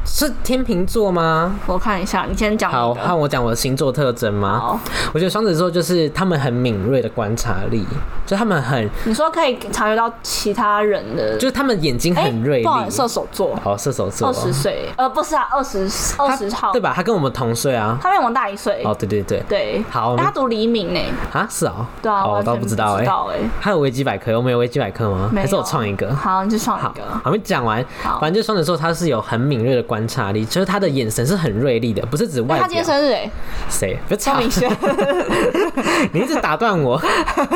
[0.06, 1.52] 是天秤座吗？
[1.66, 3.00] 我看一下，你先讲好，你的。
[3.04, 4.60] 换我讲我的星座特征吗？
[4.60, 4.80] 好，
[5.12, 7.84] 我觉得双子座就是他们很敏锐的观察力，
[8.24, 12.68] 就他们很，你说可以察觉到其他人的，就是他们眼睛哎很锐利。
[12.88, 16.92] 射手座，好，射手座二十岁，呃，不是啊，二十二十号，对吧？
[16.94, 17.98] 他跟我们同岁啊。
[18.00, 18.80] 他比我们大一岁。
[18.84, 21.00] 哦，对对对，对，好哎他读黎明呢。
[21.32, 21.84] 啊，是哦。
[22.00, 23.38] 对啊，哦，我倒不知道哎、知道哎。
[23.60, 25.28] 还有维基百科，我们有维基百科吗？
[25.34, 26.14] 还是我创一个？
[26.14, 27.84] 好，你就创一个。，好还没讲完。
[28.20, 32.56] 反正就双子座，他是有很敏锐的观察力，就是他的眼神是很锐利的，不是指外表。
[32.58, 33.30] 哎他今天生日哎，
[33.68, 33.98] 谁？
[34.08, 34.34] 别吵！
[34.34, 34.70] 钟明轩。
[36.12, 37.00] 你一直打断我。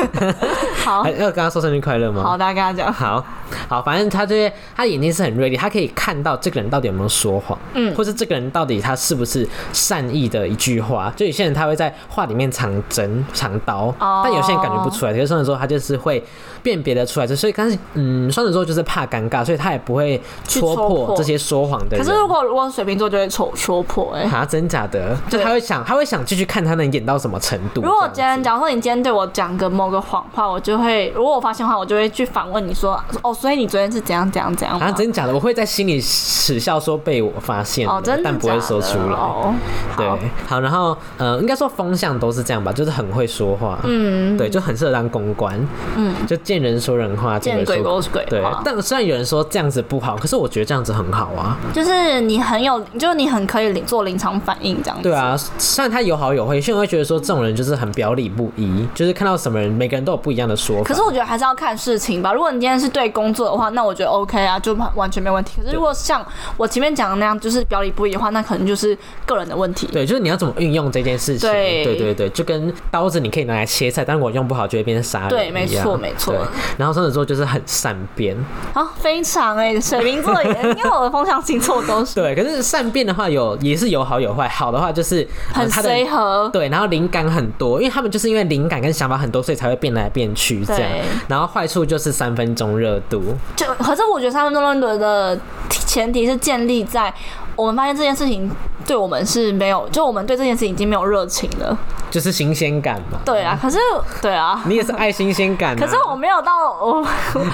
[0.83, 2.23] 好要跟他说生日快乐吗？
[2.23, 2.91] 好，大家跟他讲。
[2.91, 3.25] 好
[3.67, 11.11] 好，反正他这些，他的眼睛是很锐利，他可以看到这个人到底有没有说谎，嗯或是这个人到底他是不是善意的一句话。
[11.15, 15.13] 就有些人他会在话里面藏针、藏刀，哦但有些人感觉不出来。
[15.13, 16.23] 可是双子座他就是会
[16.63, 22.03] 辨别的出来，所以但是嗯，双子座就是怕尴尬，所以他也不会戳破破这些说谎的人。
[22.05, 24.23] 可是如果如果水瓶座就会戳戳破哎。
[24.23, 25.15] 啊，真假的？
[25.29, 27.81] 就他会想，他会想继续看他能演到什么程度。
[27.81, 34.87] 如果今天假如说你今天对我讲个某个谎话，我就会，如果我发现的话，我就会去反问你说，哦，所以你昨天是怎样怎样怎样吗？
[34.87, 39.13] 啊，真假的，我会在心里耻笑说被我发现了哦，真的但不会说出来。
[39.13, 39.53] 哦，
[39.95, 40.05] 对
[40.45, 45.57] 好，然后呃，应该说风向都是这样吧，就是很会说话，嗯，对，就很适合当公关，
[45.95, 51.57] 嗯，就见人说人话，见鬼说说鬼对，但虽然有人说这样子不好，可是我觉得这样子很好啊。
[51.73, 55.03] 就是你很有，就是你很可以临做临场反应这样子。
[55.03, 60.83] 对啊，虽然他有好有坏，有些人会觉得说这种人就是很表里不一，就是看到什么人，每个人都有不一样的说法。
[60.83, 62.33] 可是我觉得还是要看事情吧。
[62.33, 65.61] 如果你今天是对工作的话，那我觉得 OK 啊，就完全没问题。
[65.61, 66.25] 可是如果像
[66.57, 69.87] 我前面讲的那样，就是表里不一的话，那可能就是个人的问题。
[69.91, 71.47] 对，就是你要怎么运用这件事情。
[71.47, 76.35] 对对对对，就跟刀子你可以拿来切菜，但如果用不好就会变成杀人对没错没错
[76.77, 78.35] 然后双子座就是很善变，
[78.73, 86.49] 啊，非常哎、水瓶座也，因为我的风象星座都是对，可是善变的话有也是有好有坏，好的话就是呃很随和。
[86.49, 90.89] 对，然后灵感很多，因为他们就是因为灵感跟想法很多，所以才会变来变去这样。
[91.27, 93.18] 然后坏处就是三分钟热度，
[93.55, 97.13] 就可是我觉得三分钟论的前提是建立在
[97.59, 98.49] 我们发现这件事情
[98.87, 101.77] 对我们是没有，就我们对这件事情已经没有热情了。
[102.09, 103.19] 就是新鲜感嘛。
[103.25, 103.77] 对啊，可是
[104.21, 107.05] 对啊，你也是爱新鲜感、啊，可是我没有到我，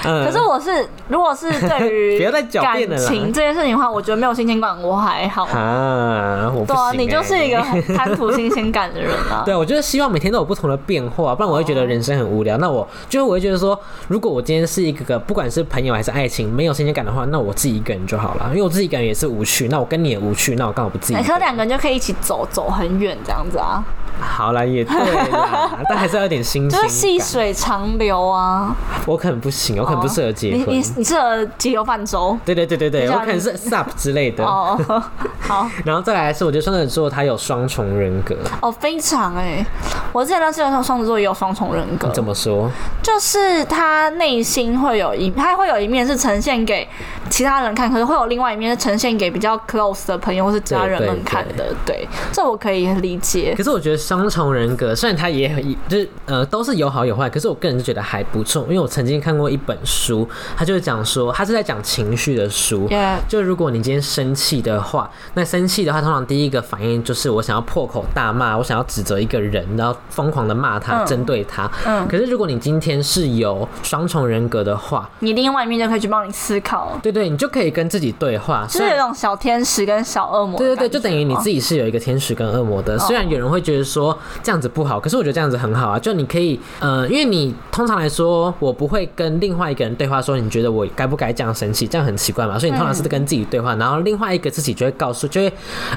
[0.04, 5.44] 嗯 可是我是如果是对于 不要再狡感辩了啦情这件事情的话，我觉得没有新鲜感我还好。
[5.46, 7.62] 啊，我不对啊，行你就是一个欸。
[7.62, 9.42] 很 贪图新鲜感的人啊。
[9.44, 12.56] 对，我就是希望每天都有不同的变化，不然我会觉得人生很无聊。
[12.58, 19.68] 那我就是我会觉得说，如果我今天是一个个不管是朋友还是爱情没有新鲜感的话，那我自己一个人就好了，因为我自己一个人也是无趣。
[19.68, 21.14] 那我跟跟你也无趣，那我刚好不自己？
[21.14, 23.82] 可是两个人就可以一起走走很远这样子啊，
[24.20, 24.94] 好啦，也对
[25.30, 27.18] 啦， 但还是要有点新就是细。
[27.18, 28.76] 水长流啊。
[29.06, 30.92] 我可能不行，我可能不适合结婚你你。
[30.96, 32.38] 你适合急流泛舟。
[32.44, 34.44] 对对对对对，我可能是 SUP 之类的。
[34.44, 34.78] 哦，
[35.40, 39.64] 好然后再来是，我觉得双子座他有双重人格，哦，非常哎、
[40.12, 42.70] 我之前认识的双子座也有双重人格，怎么说？
[43.02, 46.86] 就是他内心会有一，他会有一面是呈现给
[47.30, 51.74] 其他人看，可是会有另外一面是呈现给比较 close 的朋友或是家人们看的。
[51.84, 53.54] 对，这我可以理解。
[53.56, 62.88] 可是我觉得双重人格，虽然他也很就是呃都是有好有坏，可是我个人是觉得还不错，因为我曾经看过一本书，他就是讲说，他是在讲情绪的书。
[63.28, 71.70] 就如果你今天生气的话，那生气的话，通常第一个反应就是我想要破口大骂，我想要指责一个人，然后疯狂的骂他，嗯针对他。
[71.84, 80.56] 嗯可是如果你今天是有双重人格的话，你另外一面就可以去帮你思考，对对，你就可以跟自己对话，就是有一种小天使跟小恶魔。
[80.56, 81.50] 对对对，就等于你自。
[81.56, 82.98] 己是有一个天使跟恶魔的。
[82.98, 85.98] 虽然有人会觉得说这样子不好，可是我觉得这样子很好啊。
[85.98, 92.58] 就你可以，呃，因为你通常来说，我不会跟另外一个人对话说，你觉得我该不该这样生气，这样很奇怪嘛。
[92.58, 95.52] 所以你通常是跟自己对话，然后另外一个自己就会告诉，就会，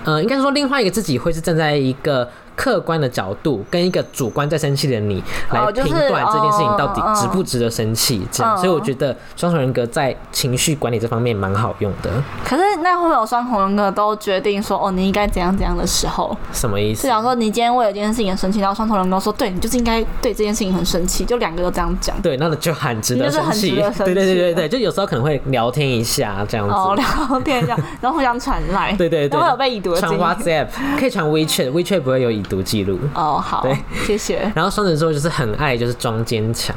[0.06, 2.26] 呃，应该说另外一个自己会是站在一个。
[2.60, 12.12] 客观的角度跟一个主观在生气的你来评断这件事情到底值不值得生气，这样，嗯所以我觉得双重人格在情绪管理这方面蛮好用的。
[12.44, 16.36] 可是那会不会有双重人格都决定说哦，你应该怎样怎样的时候？
[16.52, 17.08] 什么意思是？
[17.08, 22.22] 想说你今天为了这件事情很生气，然后双重人格说对你就是应该对这件事情很生气，就两个都这样讲。
[22.22, 23.70] 对，那就很值得生气。
[23.70, 26.74] 对对对对对，就有时候可能会聊天一下这样子。
[26.74, 30.20] 哦，聊天一下，然后互相传来，对对对，都会有被已读的传。
[30.20, 30.68] WhatsApp
[31.00, 33.00] 可以传 WeChat，WeChat 不会有已读记录。
[33.14, 34.40] 哦，好对，谢谢。
[34.56, 36.76] 然后双子座就是很爱就是装坚强，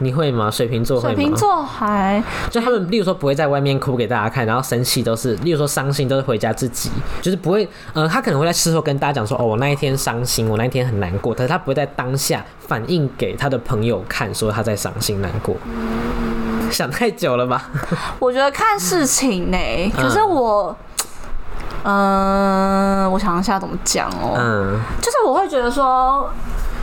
[0.00, 0.50] 你会吗？
[0.50, 1.14] 水瓶座会吗？
[1.14, 6.90] 水瓶座还就他们，例如说不会在外面哭给大家看，然后生气都是，例如说伤心都是回家自己，
[7.22, 15.56] 就是不会，呃，他可能会在事后跟大家讲说，哦，我那一天伤心，我那一天很难过，可是他不会在当下反映给他的朋友看，说他在伤心难过。
[16.70, 17.70] 想太久了吧？
[18.18, 19.58] 我觉得看事情呢、
[19.94, 20.76] 可是我，嗯、
[21.84, 26.30] 我想一下怎么讲哦、嗯，就是我会觉得说，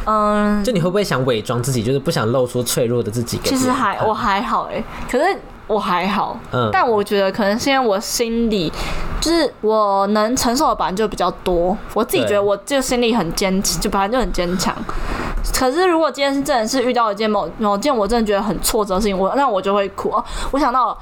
[0.06, 3.56] 嗯、就你会不会想伪装自己，就是不想露出脆弱的自己其？
[3.56, 8.72] 实还我还好哎、可是我还好，嗯但我觉得可能是因为我心里
[9.22, 14.76] 就是我能承受的本来就比较多，我自己觉得我这个心里很坚，就本来就很坚强。
[15.54, 20.10] 可是如果今天是真的是遇到一件某某件我真的觉得很挫折的事情，我那我就会哭。
[20.10, 20.98] 哦我想到了。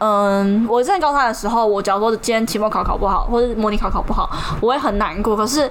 [0.00, 5.36] 嗯，我在高三的时候，我假如说今天期末考考不好，或者模拟考考不好，我会很难过。
[5.36, 5.70] 可是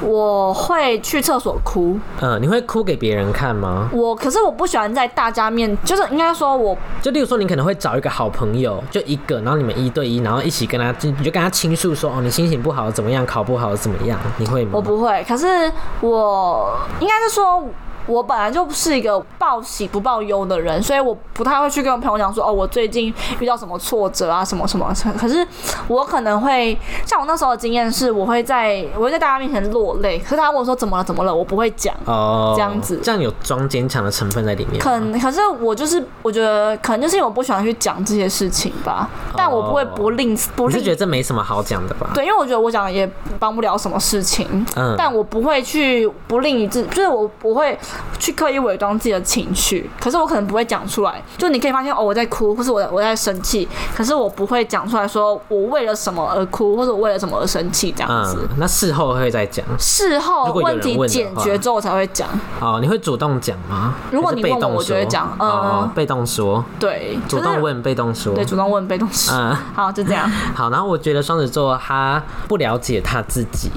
[0.00, 3.90] 我会去厕所哭，嗯，你会哭给别人看吗？
[3.92, 14.70] 我可是我不喜欢在大家面，就是应该说我就例如说，你可能会找一个好朋友，就一个，然后你们一对一，然后一起跟他，你就跟他倾诉说，哦，你心情不好怎么样，考不好怎么样，你会吗？
[14.72, 17.62] 我不会，可是我应该是说，
[18.06, 24.92] 我本来就是一个报喜不报忧的人，所以我不太会去跟我朋友讲说，哦，我最近遇到什么挫折啊，什么什么。
[25.18, 25.46] 可是
[25.88, 31.94] 我可能会，像我那时候的经验是，我会在我会在大家面前落泪，可是他问我说怎么了怎么了，我不会讲。
[32.04, 34.80] 哦，这样子这样有装坚强的成分在里面。
[34.80, 34.90] 可
[35.20, 42.10] 可是我就是我觉得可能就是因为我不喜欢去讲这些事情吧，但我不会不吝不吝你是觉得这没什么好讲的吧？
[42.14, 47.78] 对，因为我觉得我讲也帮不了什么事情，嗯但我不会去不吝于自，就是我不会
[48.18, 51.22] 去刻意伪装自己的情绪，可是我可能不会讲出来。
[51.36, 58.38] 就你可以发现哦，我在哭，或是我在我在生气，可是我不会讲出来说我为了什么而哭，或者我为了什么而生气这样子。
[58.42, 62.28] 嗯，那事后会再讲事后问题解决之后我才会讲。
[62.60, 62.78] 哦。
[62.80, 63.94] 你会主动讲吗？
[64.10, 68.34] 如果你问我我就会讲呃哦，被动说，对，主动问，被动说。
[68.34, 69.34] 对，主动问，被动说。
[69.34, 70.30] 嗯，好，就这样。
[70.54, 70.70] 好。
[70.70, 73.70] 然后我觉得双子座他不了解他自己，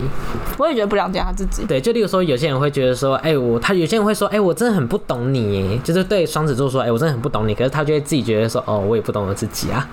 [0.57, 1.65] 我也觉得不了解他自己。
[1.65, 9.87] 对，就例如说，有些人会觉得说，哎、我他有些人会会说，哎、我真的很不懂你，就是对双子座说，哎、我真的很不懂你，可是他就会自己觉得说，哦，我也不懂我自己啊。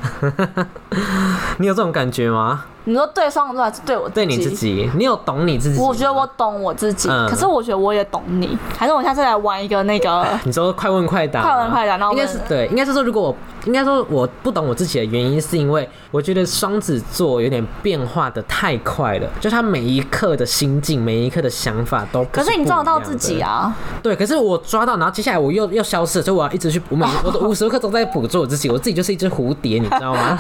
[1.61, 2.65] 你有这种感觉吗？
[2.89, 5.81] 你说对双子座还是对我对你自己，你有懂你自己？
[5.81, 8.57] 我觉得我懂我自己，嗯可是我觉得我也懂你。
[8.79, 23.41] 还是我下次来玩一个那个，你说快问快答，快问快答然后应该是对，应该是说，如果我应该说我不懂我自己的原因，是因为我觉得双子座有点变化的太快了，就他每一刻的心境、每一刻的想法都不可是你抓得到自己。
[23.41, 23.77] 啊？
[24.03, 30.39] 对，可是我抓到，然后接下来我又又消失了，所以我要一直去，我每我都无时无刻都在捕捉我自己，我自己就是一只蝴蝶，你知道吗？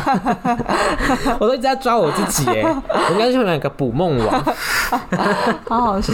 [1.40, 2.62] 我都一直在抓我自己哎，
[3.08, 4.44] 我应该去买个捕梦网。
[5.68, 6.12] 好好笑。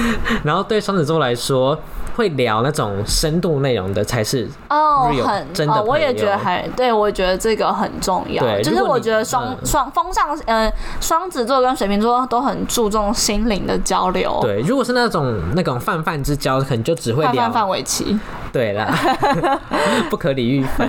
[0.44, 1.78] 然后对双子座来说，
[2.16, 8.60] 会聊那种深度内容的才是哦很真的哦，我也觉得还对，我觉得这个很重要。
[8.60, 14.60] 就是我觉得双嗯双风象呃双子座跟水瓶座都很注重心灵的交流。，对。
[14.60, 18.18] 如果是那种那种泛泛之交，可能就只会聊泛泛范玮琪，
[18.52, 18.92] 对啦，
[20.10, 20.88] 不可理喻分。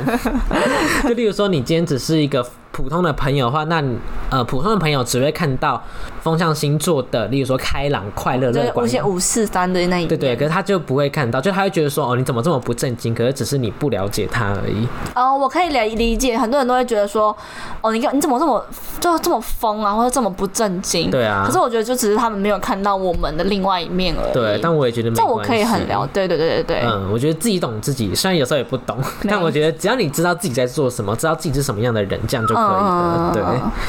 [1.03, 3.83] 就例如说，你今天只是一个普通的朋友的话，那
[4.29, 5.81] 呃，普通的朋友只会看到
[6.21, 8.85] 风象星座的，例如说开朗、快乐、乐观。
[8.85, 10.07] 五些五四三的那一面。
[10.07, 13.13] 对对，可是他就不会看到，就他会觉得说，哦，你怎么这么不正经？
[13.13, 14.87] 可是只是你不了解他而已。
[15.15, 17.35] 哦，我可以理理解，很多人都会觉得说，
[17.81, 18.65] 哦，你看你怎么这么
[18.99, 21.11] 就这么疯啊，或者这么不正经？
[21.11, 24.33] 对啊可是我觉得就只是他们没有看到我们的另外一面而已。
[24.33, 26.81] 对，但我也觉得没这我可以很了，对对对对对。
[26.85, 33.31] 嗯，我觉得自己懂自己，虽然有时候也不懂，但我觉得只要你知道自己在做什么，知道自己是什么样的人，这样就可以了。
[33.33, 33.43] 对。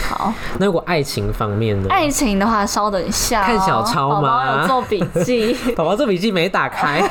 [0.08, 1.88] 好，那如果爱情方面呢？
[1.90, 7.02] 爱情的话，稍等一下、看小抄吗宝宝有做笔记，宝宝做笔记没打开。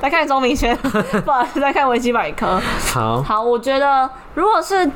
[0.00, 0.76] 来看钟明轩，
[1.24, 2.60] 不好意思，在看维基百科。
[2.92, 4.88] 好，好，我觉得如果是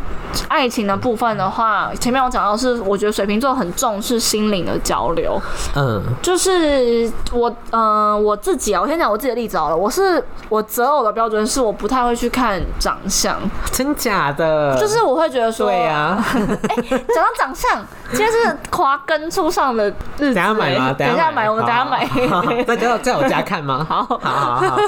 [0.48, 5.40] 爱情的部分的话，前面我讲到是，我觉得水瓶座很重视心灵的交流。
[5.76, 9.76] 嗯，就是我，嗯、我自己啊，我先讲我自己的例子好了。
[9.76, 13.38] 我是我择偶的标准是，我不太会去看长相，
[13.72, 14.76] 真假的？
[14.78, 20.86] 就是我会觉得说，对呀、 哎讲到长相，今天是夸根初上的日子、等下买吗？
[20.88, 22.04] 欸等下买，我们等下买。
[22.28, 23.86] 好好好在我家看吗？
[23.88, 24.78] 好好好好。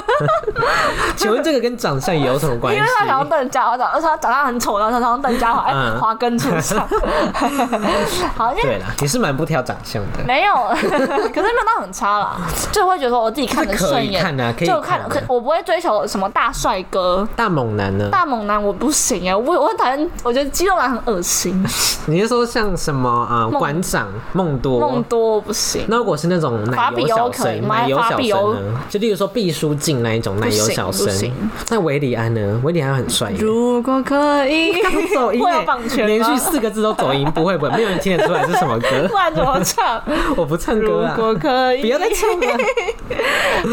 [1.15, 2.77] 请问这个跟长相有什么关系？
[2.79, 6.87] 因为他想要邓家我长，而且他长得很丑，然后他想要邓家华，哎、嗯华根出场。
[8.35, 10.23] 好，因为对啦，你是蛮不挑长相的。
[10.25, 12.37] 没有， 可是没有到很差啦，
[12.71, 17.27] 就会觉得说我自己看的顺眼，看啊可以就看，看可我不会追求什么大帅哥。
[17.35, 18.09] 大猛男呢？
[18.11, 21.63] 大猛男我不行哎，我我很讨厌，我觉得肌肉男很恶心，
[22.07, 23.47] 你是说像什么啊？
[23.49, 24.79] 孟馆长梦多？
[24.79, 28.79] 梦多我不行，那如果是那种奶油小法比欧可以生，吗奶油小法比欧生呢？
[28.89, 31.33] 就例如说毕书尽那一种奶油小生不行。
[31.69, 32.59] 那维里安呢？
[32.63, 33.37] 维里安很帅耶。
[33.39, 34.15] 如果可
[34.47, 34.73] 以，
[35.13, 39.15] 走音会有耶绑拳吗连续四个字都走音，不会不会，没有人听得出来是什么歌 不。
[39.15, 40.01] 然怎么唱？
[40.35, 41.13] 我不唱歌啊！
[41.15, 42.57] 果可以，不要再唱了。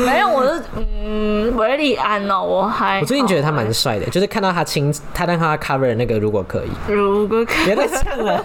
[0.07, 0.63] 没有，我是
[1.05, 8.43] 嗯，维利安哦，我还我最近觉得他好蛮帅的，就是看到他亲他让他 cover 的那个，如果可以，如果可以别再唱了。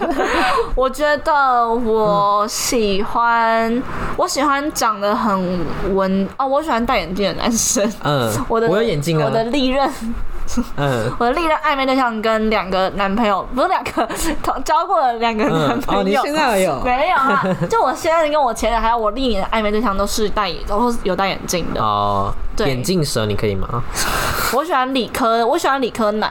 [0.74, 3.82] 我觉得我喜欢，
[4.16, 5.60] 我喜欢长得很
[5.94, 7.90] 文哦，我喜欢戴眼镜的男生。
[8.02, 9.30] 嗯，我的我有眼镜啊我。
[9.30, 9.88] 的历任
[10.76, 14.08] 嗯 我的历任暧昧对象跟两个男朋友，不是两个，
[14.42, 16.00] 同交过了两个男嗯，朋友。
[16.00, 16.80] 哦，你现在有？
[16.84, 17.42] 没有啊？
[17.70, 21.80] 就我现在跟我前任还有我历年的暧昧对象都是戴，都是有戴眼镜的。
[21.82, 23.82] 哦，对眼镜蛇你可以吗？
[24.52, 26.30] 我喜欢理科，我喜欢理科男，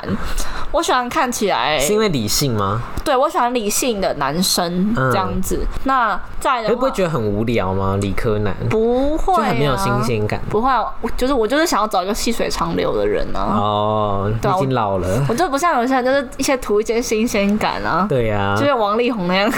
[0.72, 2.82] 我喜欢看起来，是因为理性吗？
[3.04, 5.60] 对我喜欢理性的男生嗯这样子。
[5.84, 7.98] 那再来的话会不会觉得很无聊吗？
[8.02, 10.40] 理科男不会、啊，就很没有新鲜感。
[10.50, 13.58] 不会、啊，我就是我就是想要找一个细水长流的人啊。
[13.58, 15.26] 哦，你对啊已经老了。
[15.30, 19.52] 我就不像有些人，就是一些图一些新鲜感啊，对呀就，像王力宏那样。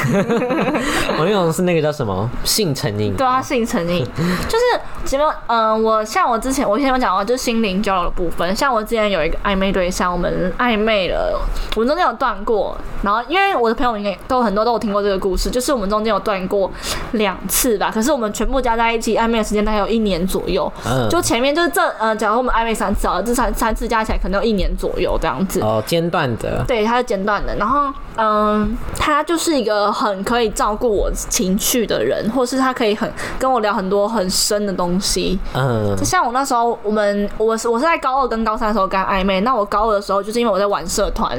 [1.18, 3.14] 王力宏是那个叫什么性成瘾？
[3.16, 4.06] 对啊，性成瘾
[4.48, 4.64] 就是
[5.06, 8.56] 前面，嗯、我像我之前我前面讲过，就是心灵交流的部分。
[8.56, 11.40] 像我之前有一个暧昧对象，我们暧昧了，
[11.76, 12.78] 我们中间有断过。
[13.02, 16.70] 然后因为我的朋友应该都很多都有听过这个故事，就是我们中间有断过
[17.14, 17.92] 两次吧。
[17.94, 20.72] 可是我们全部加在一起暧昧的时间大概有一年左右。
[20.86, 25.62] 嗯，就前面就是这呃，假如我们暧昧三次啊，这三三次加起来可能有一年左右这样子。
[25.62, 26.64] 哦间断的。
[26.68, 27.56] 对，他是间断的。
[27.56, 35.40] 然后，嗯，他就是一个很可以照顾我情绪的人，或是他可以很跟我聊很多很深的东西。
[35.54, 39.42] 嗯，就像我那时候，我们我是我是在高二跟高三的时候跟他暧昧。
[39.42, 41.32] 那我高二的时候，就是因为我在玩社团，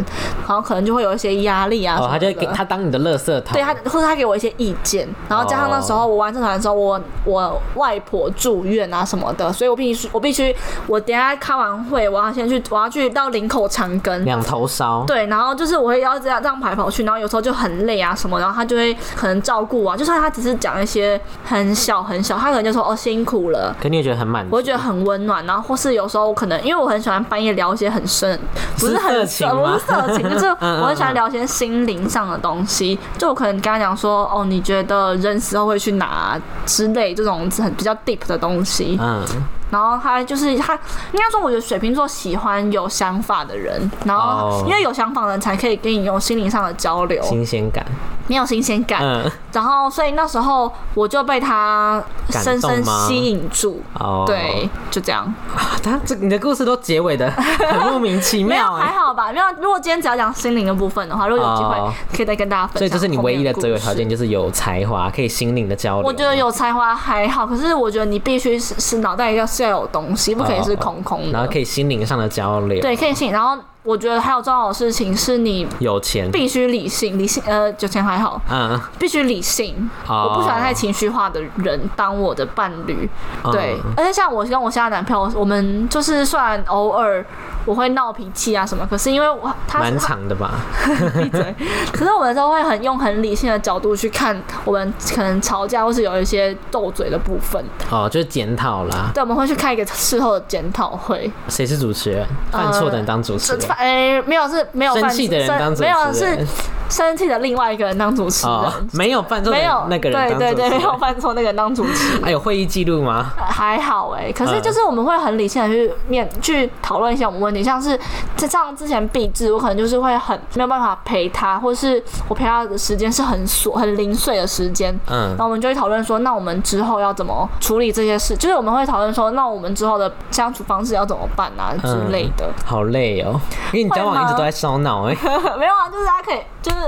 [0.47, 3.53] 然后可能就会有一些压力哦，他就给他当你的垃圾桶。
[3.53, 10.55] 对他，或者他给我一些意见，然后加上那时候我玩社团的时候，我我外婆住院啊什么的，所以我必须我必须
[10.87, 15.05] 我等下开完会，我要先去我要去到林口长庚，两头烧。
[15.07, 23.75] 对，然后就是我会要这样这样跑来跑去，然后有时候就很累啊什么，然后他就会可能照顾啊，就算他只是讲一些很小很小，他可能就说哦辛苦了。
[23.81, 24.49] 可你也觉得很满足。
[24.53, 28.39] 我会觉得很温暖，然后或是有时候可能因为我很喜欢半夜聊一些很深，
[28.79, 32.97] 不是很色情不是色情，就是 嗯我很喜欢聊一些心灵上的东西。
[33.19, 38.97] 就我可能跟他讲说，哦，你觉得人死后会去哪之类这种很比较 deep 的东西。
[39.01, 39.25] 嗯，
[39.71, 40.75] 然后他就是他
[41.13, 47.85] 应该说，我觉得水瓶座喜欢有想法的人，然后哦因为有想法的人才可以跟你有心灵上的交流，新鲜感，
[48.27, 49.01] 没有新鲜感。
[49.03, 55.25] 嗯，然后所以那时候我就被他深深吸引住，哦，对，就这样。
[55.55, 59.45] 啊，他这你的故事都结尾的很莫名其妙 没有还好吧，没有。
[59.61, 62.79] 如果今天只要讲心灵的部分的话，如果有机会哦可以再跟大家分享。
[62.79, 64.07] 所以这是你唯一的择偶条件，。
[64.07, 66.07] 就是有才华，可以心灵的交流。
[66.07, 71.33] 我觉得有才华还好，可是我觉得你必须是是脑袋要是要有东西，不可以是空空的。
[71.33, 73.33] 然后可以心灵上的交流，，对，可以心。
[73.33, 79.89] 然后我觉得还有重要的事情是你有钱，必须理性，理性呃，有钱还好，嗯，必须理性。
[80.09, 83.09] 哦我不喜欢太情绪化的人当我的伴侣。
[83.53, 87.25] 对，嗯而且像我跟我现在男朋友，我们就是虽然偶尔
[87.65, 90.55] 我会闹脾气啊什么，可是因为我他蛮长的吧？
[91.17, 91.55] 闭嘴。
[91.93, 97.65] 可是我们都会很用很理性的角度去看我们可能吵架或是有一些斗嘴的部分。
[97.91, 99.11] 哦，就是检讨啦。
[99.15, 101.31] 对，我们会去开一个事后的检讨会。
[101.49, 102.27] 谁是主持人？
[102.51, 106.47] 犯错的人当主持这人，哎、没有是没有犯生气的人生当主没有是。
[106.89, 108.55] 生气的另外一个人当主持人。
[108.55, 112.23] 哦，没有犯错没有那个人当对对对，没有犯错那个人当主持人。
[112.23, 113.33] 还有会议记录吗？
[113.37, 117.99] 还好哎、可是嗯就是我们会很理性的去面去讨论一些我们问题，像是
[118.37, 132.49] 在像之前毕制，我可能就是会很没有办法陪他，或是我陪他的时间是很琐很零碎的时间，嗯那，我们就会讨论说，那我们之后要怎么处理这些事，就是我们会讨论说，那我们之后的相处方式要怎么办啊之类的。
[132.65, 133.41] 好累哦，
[133.73, 135.15] 因为你交往一直都在烧脑哎，
[135.59, 136.79] 没有啊，就是他可以就是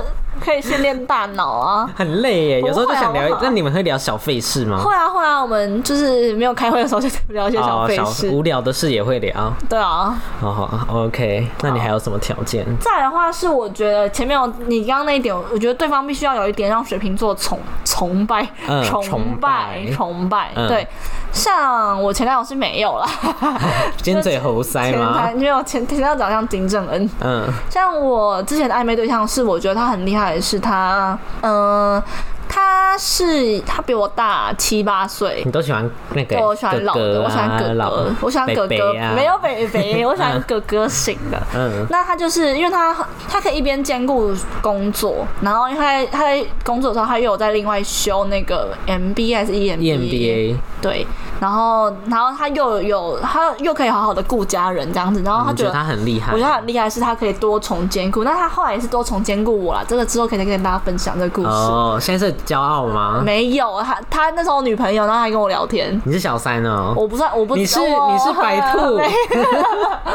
[0.45, 1.89] 可以训练大脑啊。
[1.97, 2.61] 很累耶。
[2.61, 4.79] 有时候就想聊那你们会聊小费事吗？
[4.83, 8.29] 会啊会啊，我们就是没有开会的时候就聊一些小费事。
[8.31, 9.53] 无聊的事也会聊。
[9.69, 12.65] 对啊，好好，OK，那你还有什么条件？
[12.81, 20.51] 再的话是我觉得前面有你刚刚那一点，我觉得对方必须要有一点让水瓶座崇崇拜、嗯崇崇拜、崇拜。
[20.55, 20.87] 嗯对，
[21.33, 23.09] 像我前男友是没有啦，
[24.03, 25.37] 尖嘴猴腮前吗男？
[25.37, 27.09] 没有前前男友长相金正恩。
[27.21, 32.03] 嗯，像我之前的暧昧对象是，我觉得他很厉害还是他，嗯、
[32.49, 41.41] 他是他比我大七八岁你，都喜欢那个对我喜欢老的，我喜欢哥哥，我喜欢哥哥没有北北， 我喜欢哥哥型的。
[41.55, 42.95] 嗯那他就是因为他
[43.29, 51.07] 他可以一边兼顾工作，然后因为他他在工作的时候，他又有在另外修那个 MBA 还是 E EMBA，, 对，
[51.41, 56.33] 然后然后他又有他又可以好好的顾家人这样子，然后他觉得你觉得他很厉害？
[56.33, 58.25] 我觉得他很厉害，是他可以多重兼顾。
[58.25, 61.49] 那他后来也是多重兼顾我啦，这个之后可以再跟大家分享这个故事。
[61.49, 63.21] 哦，现在是骄傲吗？
[63.25, 66.01] 没有，他他那时候女朋友，然后还跟我聊天。
[66.05, 66.93] 你是小三呢？
[66.97, 68.99] 我不算，我不你是你是白兔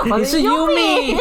[0.18, 1.18] 你是 Yumi，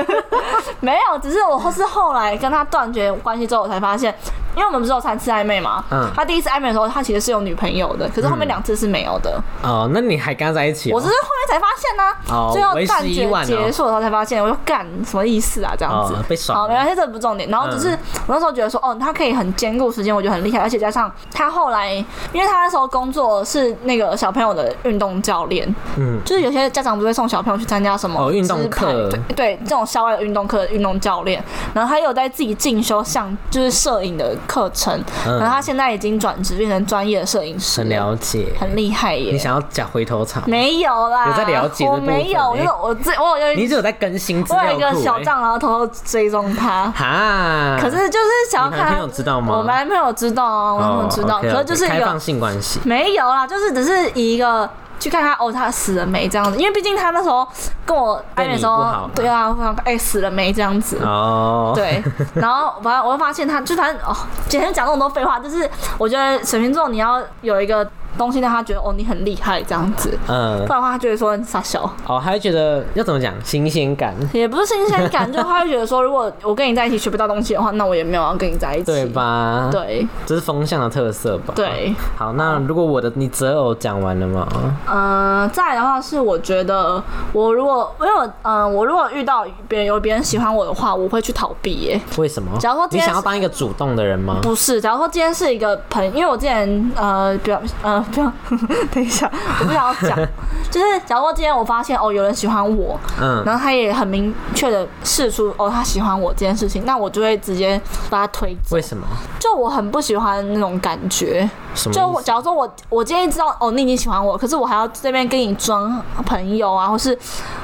[0.80, 4.14] 没有，只是我是后来跟他断绝关系之后，我才发现，
[4.56, 6.08] 因为我们不是有三次暧昧嘛，嗯。
[6.14, 10.94] 他第一次暧昧的时候，他其实是有女朋友的，可是后面两次是没有的，哦，那你还跟他在一起哦？
[10.94, 15.74] 我只是后面才发现呢、哦最后为时断绝已晚哦结束的时候才发现，我就干什么意思啊？
[15.76, 17.48] 这样子，哦被耍好，没关系，这不重点。
[17.50, 17.98] 然后只是、嗯。
[18.26, 21.92] 我那时候觉得说，哦，他可以很兼顾时间，我觉得很厉害，而且加上他后来，
[22.32, 29.10] 因为他那时候工作是那个小朋友的运动教练，嗯，就是有些家长不会送小朋友去参加什么哦运动课。
[29.10, 31.42] 对对，这种校外的运动课的运动教练，
[31.74, 38.52] 然后他有在自己进修像就是摄影的课程，嗯然后他现在已经转职变成专业的摄影师，很了解。
[38.58, 39.32] 很厉害耶。
[39.32, 40.42] 你想要讲回头草？
[40.46, 46.90] 没有啦，有在了解我没有，我欸就是我自我有一你只有在更新我有一个小账，然后偷偷追踪他。
[46.90, 52.80] 哈，可是就是想要看朋友知道吗我男朋友知道啊，我男朋友知道，哦可是就是一开放性关系。
[52.84, 54.68] 没有啦，就是只是以一个
[54.98, 57.46] 去看他哦，他死了没这样子，因为毕竟他那时候
[57.84, 60.98] 跟我暧昧的时候对啊，我想哎、死了没这样子。
[61.02, 62.02] 哦，，对，
[62.34, 64.16] 然后反正我会发现他，就反正哦，
[64.48, 65.68] 今天讲那么多废话，就是
[65.98, 67.86] 我觉得水瓶座你要有一个
[68.16, 71.82] 东西让他觉得哦你很厉害这样子，嗯不，然的话他就会说你傻小。
[72.06, 79.06] 哦，他会觉得要怎么讲新鲜感，也不是新鲜感，就他会觉得说，如果我跟你在一起学不到东西的话，那我也没有要跟你在一起，对？
[79.06, 81.54] 吧？，对这是风向的特色吧？。
[81.54, 84.46] 对，好，那如果我的你择偶讲完了吗？
[84.90, 87.02] 嗯、再来的话是我觉得
[87.32, 92.00] 我如果因为我嗯、我如果遇到别人有别人喜欢我的话，我会去逃避耶。
[92.18, 92.58] 为什么？
[92.58, 94.38] 假如说今天想要当一个主动的人吗？
[94.42, 98.32] 不是，假如说今天是一个朋因为我之前呃，比较呃，不要，
[98.92, 99.30] 等一下，
[99.60, 100.18] 我不想要讲，
[100.70, 107.80] 就是假如说今天我发现哦有人喜欢我，嗯，然后他也很明确的试出哦他喜欢我这件事情，那我就会直接
[108.10, 108.82] 把他推走为。
[108.82, 109.06] 什么？
[109.38, 111.48] 就我很不喜欢那种感觉，
[111.92, 112.20] 就我？
[112.22, 117.18] 假如说我我今天知道哦，你已经喜欢我，可是我还要这边跟你装朋友啊，或是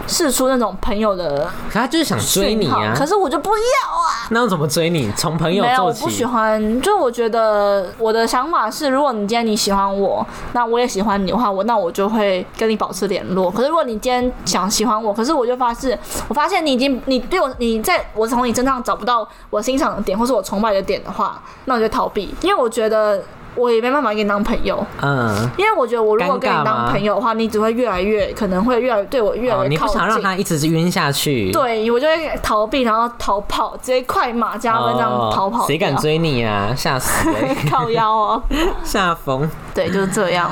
[0.07, 4.29] 试出那种朋友的可他就是想追你啊，可是我就不要啊。
[4.31, 5.11] 那要怎么追你？
[5.17, 6.81] 从朋友没有，我不喜欢。
[6.81, 13.51] 就我觉得我的想法是，如果你今天你喜欢我，那我也喜欢你的话，我那我就会跟你保持联络。
[13.51, 23.23] 可是如果你今天想喜欢我，可是我就发誓，我发现你已经你对我你在我从你身上找不到我欣赏的点，或是我崇拜的点的话，那我就逃避，因为我觉得。
[23.55, 29.71] 我也没办法跟你当朋友，嗯，因为我觉得我如果跟你当朋友的话，你只会越来越可能会越来对我越来哦，越靠近。
[29.71, 31.51] 你不想让他一直晕下去。
[31.53, 35.97] 对我就会逃避，然后逃跑，直接快马加鞭这样逃跑、哦谁敢？
[35.97, 36.73] 追你啊？
[36.77, 37.57] 吓死欸！
[37.71, 38.43] 靠腰哦，
[38.83, 39.49] 吓疯！
[39.75, 40.51] 对，就是这样。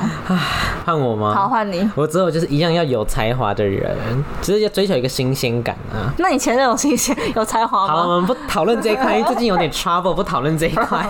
[0.85, 1.33] 换我吗？
[1.33, 1.89] 好，换你。
[1.95, 3.95] 我只有就是一样要有才华的人，
[4.41, 6.11] 只是要追求一个新鲜感啊。
[6.17, 8.15] 那你前任有新鲜有才华好，我？
[8.19, 11.05] 们不讨论这一块，因为最近有点 trouble，不讨论这一块。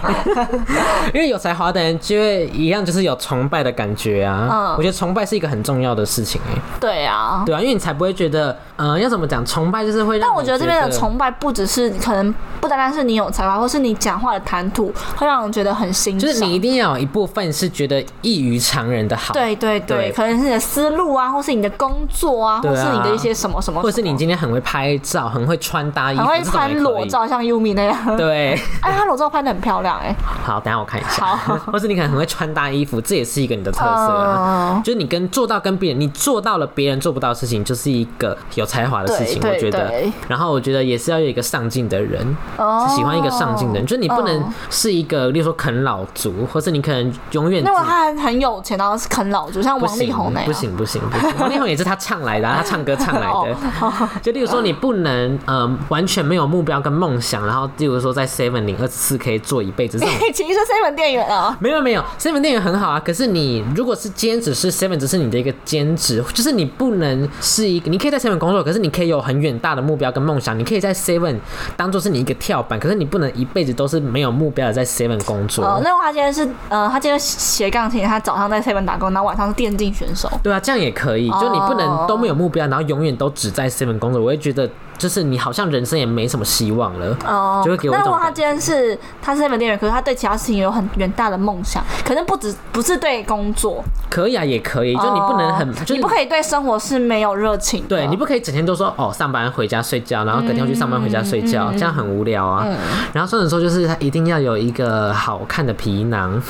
[1.14, 4.48] 因为有才华的人就会一样，就是有崇拜的感觉啊。
[4.52, 7.44] 嗯我觉得崇拜是一个很重要的事情哎、对啊。
[7.46, 10.28] 对啊，因为你才不会觉得，呃，要怎么讲，崇拜就是会让。
[10.30, 16.30] 但我觉得这边的，崇拜不只是可能不单单是你有才华，或是你讲话的谈吐会让人觉得很欣赏。
[16.30, 19.34] 就是你一定要有一部分是觉得异于常人的好。。
[19.34, 27.06] 对对对，对可能是你的思路啊，或是你的工作啊，啊或是你的一些什么什么，或者是你今天很会拍照，很会穿搭衣服，很会穿裸。
[27.08, 28.18] 照，像 Yumi 那样。
[28.18, 28.52] 对，
[28.82, 30.16] 哎，他裸照拍的很漂亮哎。
[30.46, 31.26] 好，等下我看一下。
[31.36, 34.76] 好或是你可能很会穿搭衣服，这也是一个你的特色啊。
[34.76, 40.12] 嗯就是你跟做到跟别人，你做到了别人做不到的事情，就是一个有才华的事情，我觉得对。
[40.28, 50.48] 然后我觉得也是要有一个上进的人，哦是喜欢一个上进的人，就是你不能嗯是一个，例如说啃老族，或是你可能永远那么他很有钱，然后是啃老族，像王力宏那样。
[50.48, 53.58] 不行不行不行，王力宏也是他唱来的啊，他唱歌唱来的。
[53.82, 61.58] 哦 就例如说，你不能呃完全没有目标跟梦想，然后例如说在 Seven 零二十四 K 做一辈子这种 其实是 seven 店员啊。
[61.60, 63.00] 没有没有，seven 店员很好啊。
[63.00, 71.36] 可是你如果是兼职，是 seven 只是你的一个兼职，就是你不能是一个，你可以在 seven 工作，可是你可以有很远大的目标跟梦想，你可以在 seven
[71.76, 75.66] 当做是你一个跳板，可是你不能一辈子都是没有目标的在 seven 工作。
[75.66, 80.30] 哦，那他今天是呃，他今天斜杠青年，他早上在 seven 打工，然后晚上是电竞选手。
[80.42, 84.70] 对啊，这样也可以，就你不能都没有目标，然后永远都只在 seven 工作，我会觉得
[85.00, 87.18] 就是你好像人生也没什么希望了。
[87.26, 97.88] 哦，就会给我一那如果他今天是他是 seven 店员，可是他对其他事情有很远大的梦想，可能不止不是对工作，可以啊，也可以，就你不能很，哦就你不可以对生活是没有热情的。
[97.88, 102.68] 对你不可以整天都说哦，上班回家睡觉，然后隔天又去上班回家睡觉，这样很无聊啊。
[103.14, 106.42] 然后双子座就是他一定要有一个好看的皮囊，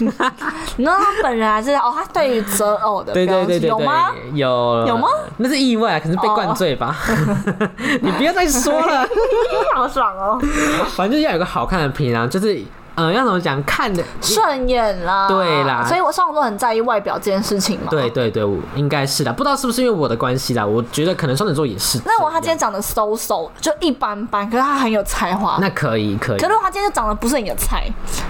[0.00, 4.10] 你知道他本人还是哦，他对于择偶的对标对对对对，有吗？
[4.34, 5.08] 有有吗？
[5.38, 6.96] 那是意外啊，可能是被灌醉吧。
[8.00, 9.06] 你不要再说了，
[9.74, 10.38] 好爽哦，
[10.96, 12.60] 反正就是要有个好看的皮囊，就是
[12.94, 14.02] 呃，要怎么讲，看的。
[14.20, 15.28] 顺眼啦。
[15.28, 17.86] 对啦所以我上座很在意外表这件事情嘛。
[17.90, 18.10] 对。
[18.10, 21.98] 对对，我应该是的，不知道是不是因为我的关系啦，我觉得可能双子座也是。
[22.04, 25.58] 那我他今天长得 so so 就一般般，可是他很有才华。
[25.60, 26.46] 那可以可以可。
[26.46, 27.86] 是他今天就长得不是你的菜，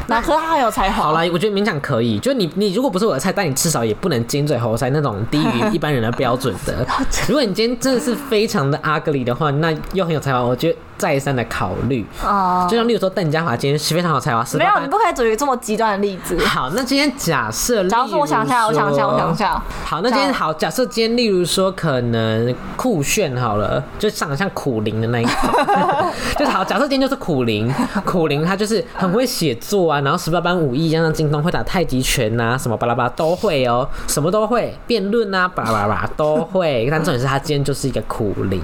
[0.07, 1.03] 那可是他很有才华。
[1.03, 2.19] 好啦，我觉得勉强可以。
[2.21, 6.87] 就你，你如果不是我的菜，但你至少也不能尖嘴猴腮那种低于一般人的标准的。
[7.27, 12.07] 如果你今天真的是非常的 ugly 的话，那又很有才华，我觉得再三的考虑。
[12.25, 14.87] 哦，就像例如说邓家华今天是非常有才华，十没有，你。
[14.87, 16.39] 不可以举一个这么极端的例子。
[16.47, 19.37] 好，那今天假设，假如说我想一下，我想一下，我想一。
[19.37, 19.61] 下。
[19.85, 25.33] 好，那今天好，假设今天例如说可能酷炫好了，就长得像苦灵的那一种，
[26.39, 27.73] 就是好，假设今天就是苦灵，
[28.07, 36.87] 苦灵他就是很会写作啊，然后十八般武艺，像京东，会打太极拳呐、什么巴拉巴拉都会哦，什么都会，辩论啊，巴拉巴拉都会。
[36.91, 38.63] 但重点是他今天就是一个苦灵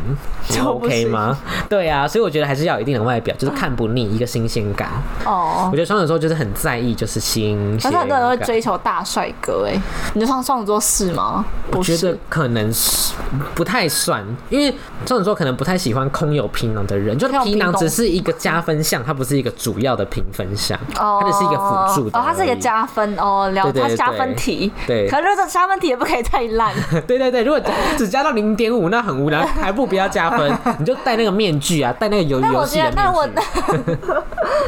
[0.62, 1.36] ，OK 吗？
[1.70, 4.88] 对啊，所以我觉得还是要有一定的外表，就是看不腻，一个新鲜感。
[5.24, 8.36] 哦我，觉得双子座就是很在意，就是新鲜但是很多人会。
[8.48, 9.78] 追求大帅哥，哎，
[10.14, 11.44] 你就说双子座是吗？
[11.70, 12.16] 不我觉得。
[12.28, 13.12] 可能是
[13.54, 14.70] 不太算，因为
[15.06, 22.58] 这种说可能不太喜欢空有皮囊的人，就皮囊只是一个加分项，它不是一个主要的评分项，哦它只是一个辅助的哦，它是一个。
[22.58, 24.70] 加分哦，了，对对它加分题。
[24.84, 26.74] 对可是这加分题也不可以太烂。
[27.06, 27.62] 对对对，如果
[27.96, 33.98] 只加到零点五，那很无聊，还不如不要加分，你就戴那个面具啊，戴那个游那游戏的我今天，那我面具。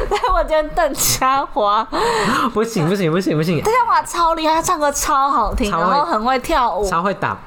[0.09, 1.85] 那我今天 邓家华，
[2.53, 7.37] 不行不行不行不行，邓家华超厉害，他唱歌超好听，然后很会跳舞，超会打，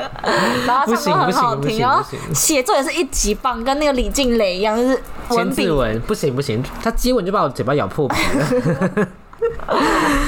[0.66, 9.08] 然后他唱歌很好听，不行不行然后不行写作也是一级棒，跟那个李静蕾一样，就是文笔千字文不行不行，他接吻就把我嘴巴咬破皮了。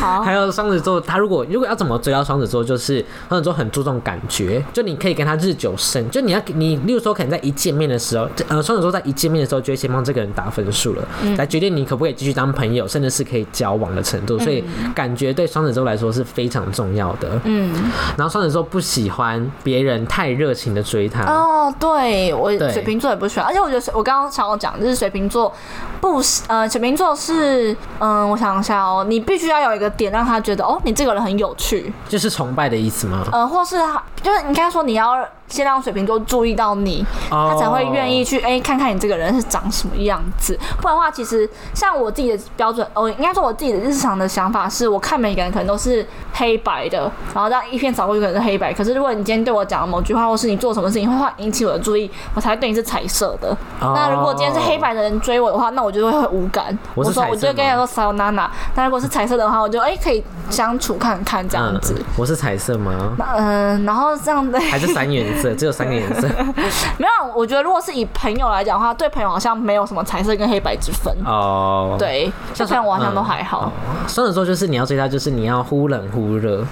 [0.00, 11.02] 好还，有双子座，他如果如果要怎么追到双子座，就是双子座很注重感觉，就你可以跟他日久生，就你要你，例如说可能在一见面的时候，呃，双子座在一见面的时候就会先帮这个人打分数了，
[11.36, 14.38] 来决定你可不可以继续当朋友，甚至是可以交往的程度。
[14.38, 17.28] 所以感觉对双子座来说是非常重要的。
[17.44, 17.72] 嗯，
[18.16, 21.24] 然后双子座不喜欢别人太热情的追他。
[21.24, 25.52] 哦，对我水瓶座也不喜欢，而且我觉得我刚刚想要讲就是水瓶座
[26.00, 33.24] 不是呃水瓶座是嗯我想一下哦，你必须要有一个点让他觉得哦你这个人很有趣，就是崇拜的意思吗？
[33.32, 53.50] 呃或是他就是应该说你要先让水瓶座注意到你，哦他才会愿意去哎、看看你这个人是长什么样子，不然的话其实像我自己的标准哦应该说我自己的日常的想法是我看每个人可能都是黑白的，然后这样一片扫过去可能是黑白，可是如果你今天对我讲了某句话，或是你做什么事情会引起我的注意，我才会对你是彩色的。
[53.80, 56.76] 哦那如果今天是黑白的人追我的话，那我就会很无感。
[56.94, 61.95] 我说我就会跟他吗说 sayonara，但如果是彩色的话，我就哎、可以相处看看这样子。
[61.99, 63.14] 嗯，我是彩色吗？
[63.18, 65.53] 那嗯、然后这样的还是三原色？
[65.55, 66.28] 只有三个颜色
[66.99, 71.12] 没有，我觉得如果是以朋友来讲的话，对朋友好像没有什么彩色跟黑白之分。
[71.24, 71.97] 哦。
[71.99, 73.72] 对，像朋友我好像都还好。
[74.07, 76.64] 双子座就是你要追他，就是你要忽冷忽热，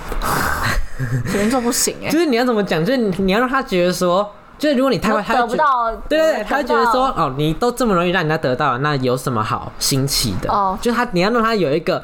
[1.27, 4.29] 水瓶座不行哎、 就是你要怎么讲，就是你你要让他觉得说，
[4.61, 5.47] 就是如果你太快，我他会觉得。
[5.49, 10.53] 不到，对对对，他会觉得说哦，你都这么容易让人家得到，那有什么好新奇的？
[10.53, 12.01] 哦就他你要让他有一个，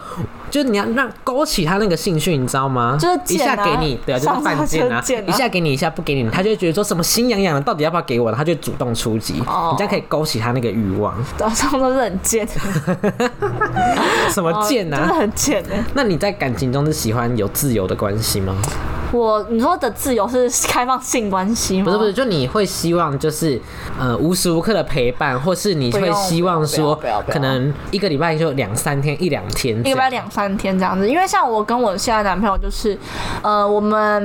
[0.51, 2.97] 就是你要让勾起他那个兴趣，你知道吗？
[3.01, 8.33] 就是一下给你，对啊，就是犯贱啊一下给你，一下不给你，他就会觉得说什么心痒痒的，到底要不要给我？
[8.33, 11.15] 他就主动出击，哦你这样可以勾起他那个欲望。
[11.37, 12.47] 对 上都是很贱，
[14.31, 15.15] 什么贱哦真的啊？
[15.19, 15.83] 很贱哎。
[15.95, 18.55] 那你在感情中是喜欢有自由的关系吗？
[19.13, 21.85] 我你说的自由是开放性关系吗？
[21.85, 23.61] 不是不是，就你会希望就是
[23.99, 32.97] 呃无时无刻的陪伴，或是你会希望说可能一个礼拜就两三天一两天一个礼拜两三天这样子，因为像我跟我现在男朋友就是，
[33.41, 34.23] 呃，我们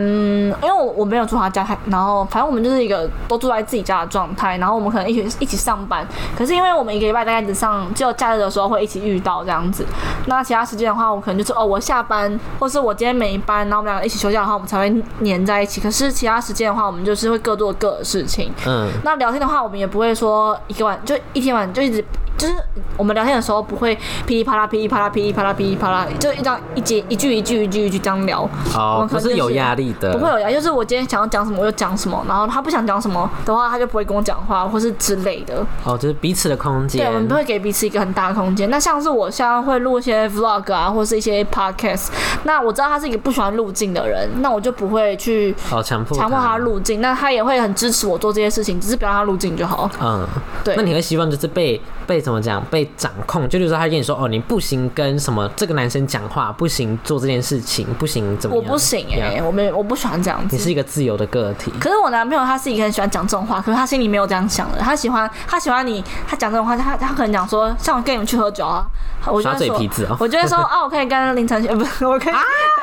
[0.61, 6.05] 因为我我没有住他家，然后反正我们就是一个都住在自己家的状态，然后我们可能一起一起上班，
[6.37, 9.85] 可是因为我们一个礼拜大概只上只有假日的时候会一起遇到这样子，
[10.25, 18.89] 那其他时间的话，我可能就是哦我下班，或是我今天没班，然后我们两个一起休假的话，我们才会黏在一起，可是其他时间的话，我们就是会各做各的事情，嗯。
[19.05, 22.03] 那聊天的话，我们也不会说一个晚就一天晚就一直
[22.37, 22.55] 就是
[22.97, 28.41] 我们聊天的时候不会噼里啪啦噼里啪啦噼里啪啦噼里啪啦，就一这样一节一句一句一句一句这样聊。
[28.41, 35.65] 我哦们，可是有压力的，不会有呀，就是我今天想要讲什么我就讲什么，然后他不想讲什么的话，他就不会跟我讲话，或是之类的。
[35.83, 37.35] 哦，就是彼此的空间对，我们间都。
[37.35, 38.69] 会给彼此一个很大的空间。
[38.69, 42.07] 那像是我现在会录一些 vlog 啊，或是一些 podcast，
[42.43, 46.57] 那我知道他是一个不喜欢路径的人，那我就不会去哦，强迫强迫他。
[46.61, 49.89] 路径，那他也会很支持我做这些事情，只是不要让他路径就好。
[49.99, 50.27] 嗯，
[50.63, 53.47] 对那你会希望就是被被怎么讲被掌控？
[53.47, 58.65] 就比如说他跟你说哦，你不行跟什么这个男生讲话，不行做这件事情，不行怎么样？
[58.65, 60.53] 我不行哎、我没我不喜欢这样子。
[60.53, 61.71] 你是一个自由的个体。
[61.79, 64.79] 可是我男朋友他是一个很喜欢讲这种话，可是他心里没有这样想的。
[64.79, 68.83] 他喜欢他喜欢你，他讲这种话，他他可能讲说，像我跟你们去喝酒啊，
[69.25, 72.33] 我就耍会说嘴皮子哦我就会说啊， 我可以跟林晨，呃，不是，我可以、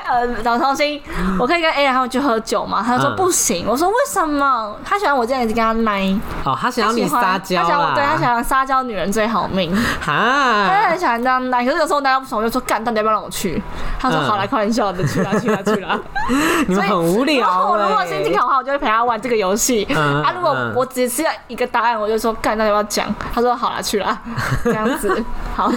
[0.08, 0.98] 呃老超星，
[1.38, 2.82] 我可以跟 A 然后去喝酒吗？
[2.82, 4.74] 他说嗯不行，我说为什么？
[4.84, 8.18] 他喜欢我这样子跟他奶，哦，他想要你他喜欢撒娇他想要对他啦。
[8.20, 11.64] 想要撒娇女人最好命，他哈，很喜欢这样奶。
[11.64, 13.60] 可是有时候大家不爽，我就说干，到底要不要让我去？
[13.98, 15.98] 他说嗯好来，开玩笑的，去啦去啦去啦。
[16.68, 17.68] 你们很无聊、欸。
[17.68, 19.84] 我如果心情好的话，我就会陪他玩这个游戏。
[19.90, 23.12] 嗯啊，如果嗯我只是要一个答案，我就说干，那要不要讲？
[23.34, 24.16] 他说好了，去啦，
[24.62, 25.24] 这样子。
[25.56, 25.68] 好，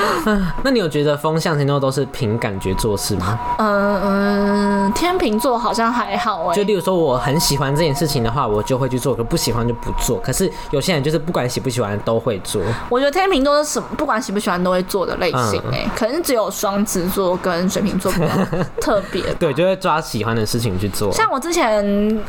[0.64, 3.38] 那你有觉得风象星座都是凭感觉做事吗？
[3.58, 10.18] 嗯嗯，天秤座好像还好哎、就例如说，我很喜欢这件事情的话，我就会去做；可不喜欢就不做。
[10.20, 12.62] 可是有些人就是不管喜不喜欢都会做。
[12.88, 18.26] 我觉得天秤座是什么，不管喜不喜欢都会做的类型嗯哎、可能只有双子座跟水瓶座比较
[18.80, 19.22] 特别。
[19.34, 21.10] 对，就会抓喜欢的事情去做。
[21.12, 21.84] 像我之前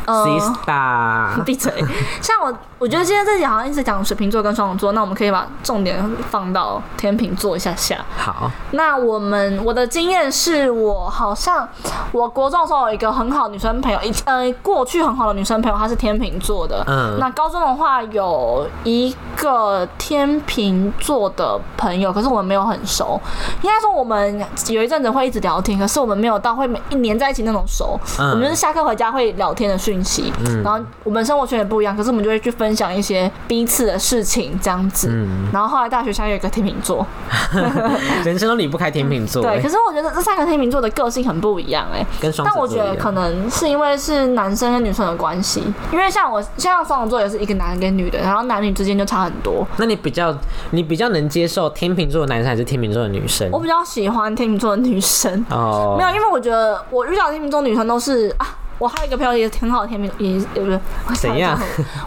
[0.06, 0.26] 呃。
[0.30, 1.74] Sista， 闭嘴！
[2.22, 7.98] 像我，我觉得今天这集好像一直讲水瓶座跟双子座，那我们可以把重点放到天秤座一下下。
[8.16, 11.68] 好，那我们我的经验是我好像
[12.12, 16.84] 我国中的时候有一个很好的女生朋友，以呃过去很好的女生朋友，她是天秤座的。
[16.88, 23.20] 嗯那高中的话有一个天秤座的朋友，可是我们没有很熟。
[23.62, 28.00] 应该说我们有一阵子会一直聊天，可是我们没有到会每一黏在一起那种熟。
[28.20, 30.32] 嗯我们就是下课回家会聊天的讯息，
[30.64, 35.08] 然后我们生活圈也不一样，可是我们就会去分享一些彼此的事情这样子。
[35.12, 37.06] 嗯然后后来大学相遇有一个天秤座，
[38.24, 49.66] 人生都离不开天秤座、对，欸可是我觉得这三个天秤座的个性很不一样哎、跟双但我觉得可能是因为是男生跟女生的关系，因为像我像双子座也是一个男跟女的，然后男女之间就差很多。
[49.78, 50.19] 那你比较
[50.72, 53.50] 你比较能接受天秤座的男生还是天秤座的女生？
[53.52, 55.46] 我比较喜欢天秤座的女生。
[55.50, 58.46] 哦，没有，因为我觉得我遇到天秤座女生都是啊。
[58.80, 61.60] 我还有一个朋友也挺好的天平，也也不是怎样？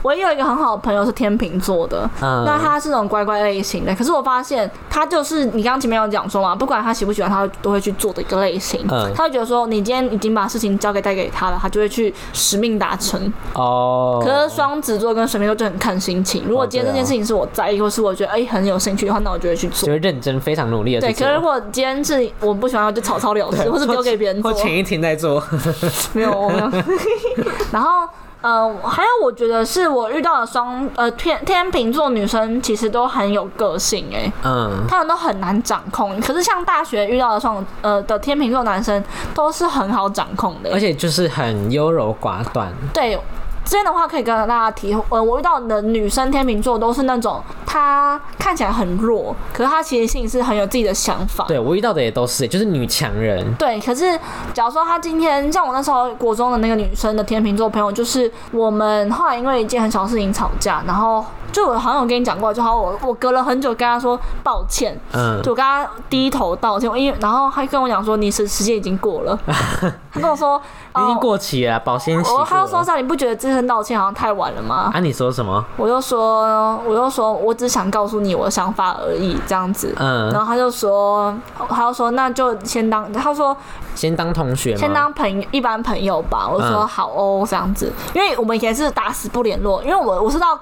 [0.03, 3.95] 我也有一个很好的朋友是天秤座的，嗯那他是那种乖乖类型的。
[3.95, 8.85] 可是我发现他就是你刚刚前面有讲说嘛，不管他喜不喜欢，他都会去做的一个类型。
[8.89, 13.33] 嗯他会觉得说，你今天已经把事情交给带给他了，他就会去使命达成。
[13.55, 16.45] 哦，可是双子座跟水瓶座就很看心情。
[16.49, 19.93] 如果今天这件事情是我在意，或是我觉得哎、很有兴趣的话，那我就会去做就。
[19.93, 24.59] 会认真、非常努力的对，可是如果今天是我不喜欢，我就草草了事，或是丢给别人做或。
[24.59, 25.43] 前一天再做。
[26.15, 26.31] 没有，
[26.63, 26.83] 有。
[27.73, 28.09] 然后，
[28.41, 36.21] 呃，还有我觉得是我遇到的双呃天天秤座女生，其实都很有个性哎、嗯，她们都很难掌控。
[36.21, 39.03] 可是像大学遇到的双呃的天秤座男生，
[39.35, 42.73] 都是很好掌控的欸、而且就是很优柔寡断。
[42.93, 43.19] 对。
[43.65, 51.45] 这边的话可以跟大家提，呃，我遇到的女生天秤座都是那种她看起来很弱，可是她其实心里是很有自己的想法。
[51.47, 53.55] 对我遇到的也都是，就是女强人。
[53.55, 54.19] 对，可是
[54.53, 69.39] 假如说她今天像我那时候国中的那个女生的天秤座朋友，就是我们后来因为一件很小的事情吵架，然后就我好像有跟你讲过，就好我我隔了很久跟她说抱歉，嗯，就我跟她低头道歉，因为然后他跟我讲说你时时间已经过了，
[70.13, 70.61] 她跟我说
[70.97, 72.85] 已经哦过期了，保鲜期过我他就说了。
[72.85, 74.91] 这样你不觉得这声道歉好像太晚了吗？
[74.93, 75.65] 啊，你说什么？
[75.77, 79.95] 我就说，我就说，我只想告诉你我的想法而已，这样子。
[79.99, 81.35] 嗯然嗯，后他就说，
[81.69, 83.57] 他就说那就先当，他说
[83.95, 84.77] 先当同学？
[84.77, 86.49] 先当朋友，一般朋友吧。
[86.49, 90.59] 我说嗯好哦，这样子，因为我们以前是打死不联络，因为我我是到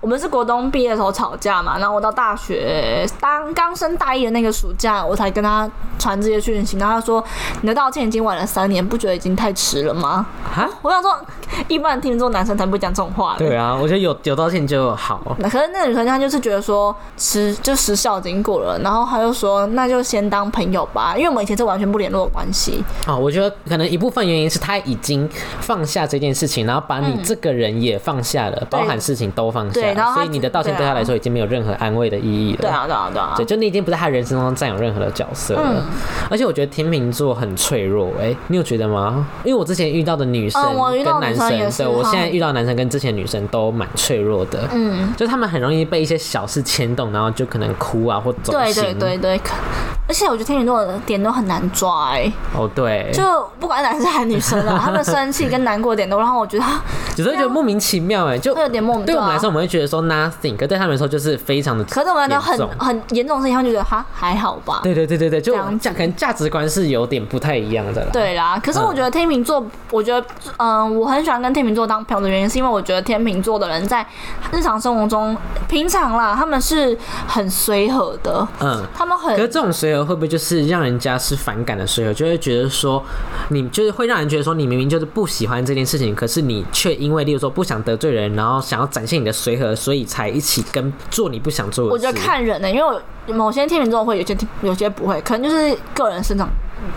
[0.00, 5.68] 我们是国中毕业的时候吵架嘛，然后我到大学当刚升大一的那个暑假，我才跟他
[5.98, 7.22] 传这些讯息，然后他说
[7.62, 10.24] 你的道歉已经晚了三年，不觉得已经太迟了吗？
[10.54, 10.68] 啊？
[10.82, 11.18] 我想说，
[11.66, 13.38] 一般听这种男生才不会讲这种话的。
[13.38, 15.36] 对啊，我觉得有有道歉就好。
[15.38, 22.84] 那可是那个女生她就是觉得说时就时效已经过了，然后她就说那就先当朋友吧，因为我们以前是完全不联络的关系。
[23.08, 25.28] 哦，我觉得可能一部分原因是他已经
[25.60, 32.58] 放下这件事情，然后把你这个人也放下了，包含事情都放下了，对然后所以你的道歉对他来说已经没有任何安慰的意义了。
[32.60, 33.34] 对啊，对啊，对啊。
[33.36, 35.62] 对，就你已经不在他人生中占有任何的角色了。
[35.64, 35.82] 嗯
[36.30, 39.26] 而且我觉得天秤座很脆弱，哎、你有觉得吗？
[39.44, 40.62] 因为我之前遇到的女生
[41.02, 44.68] 跟男生，对我现在遇到男生跟之前女生都蛮脆弱的。
[44.72, 48.82] 嗯，就他们很容易被一些小事牵动，然后就可能哭啊或走对心。
[48.84, 49.54] 对对对，可
[50.06, 53.22] 而且我觉得天秤座的点都很难抓哎、哦对，就
[53.60, 56.82] 不管男生还是女生啊，他们生气跟难过点都让我觉得啊
[57.16, 61.84] 有时候觉得莫名其妙哎，就会有点莫名啊对我们来说，我们会觉得说 nothing，可对他们来说就是非常的。
[61.84, 64.80] 可是我们来说很很严重的事情，他们就觉得哈还好吧。
[64.82, 68.10] 对对对对对，就这样子价可能价值观是有点不太一样的啦。
[68.12, 70.26] 对啦，可是我觉得天秤座，我觉得，
[70.56, 74.06] 嗯、我很喜欢跟天秤座当朋友的原因，是因为我觉得天秤座的人在
[74.52, 75.36] 日常生活中，
[75.68, 78.82] 平常啦，他们是很随和的，嗯。
[78.94, 83.02] 他们很可是这种随和会不会就是让人家是反感的随和，就会觉得说，
[83.50, 91.92] 你就是会让人觉得说，你明明就是不喜欢这件事情，可是你却因为例如说不想得罪人，然后想要展现你的随和，所以才一起跟做你不想做的事。
[91.92, 96.48] 我觉得看人呢、因为我某些天秤座会，有些有些不会，可能就是个人生长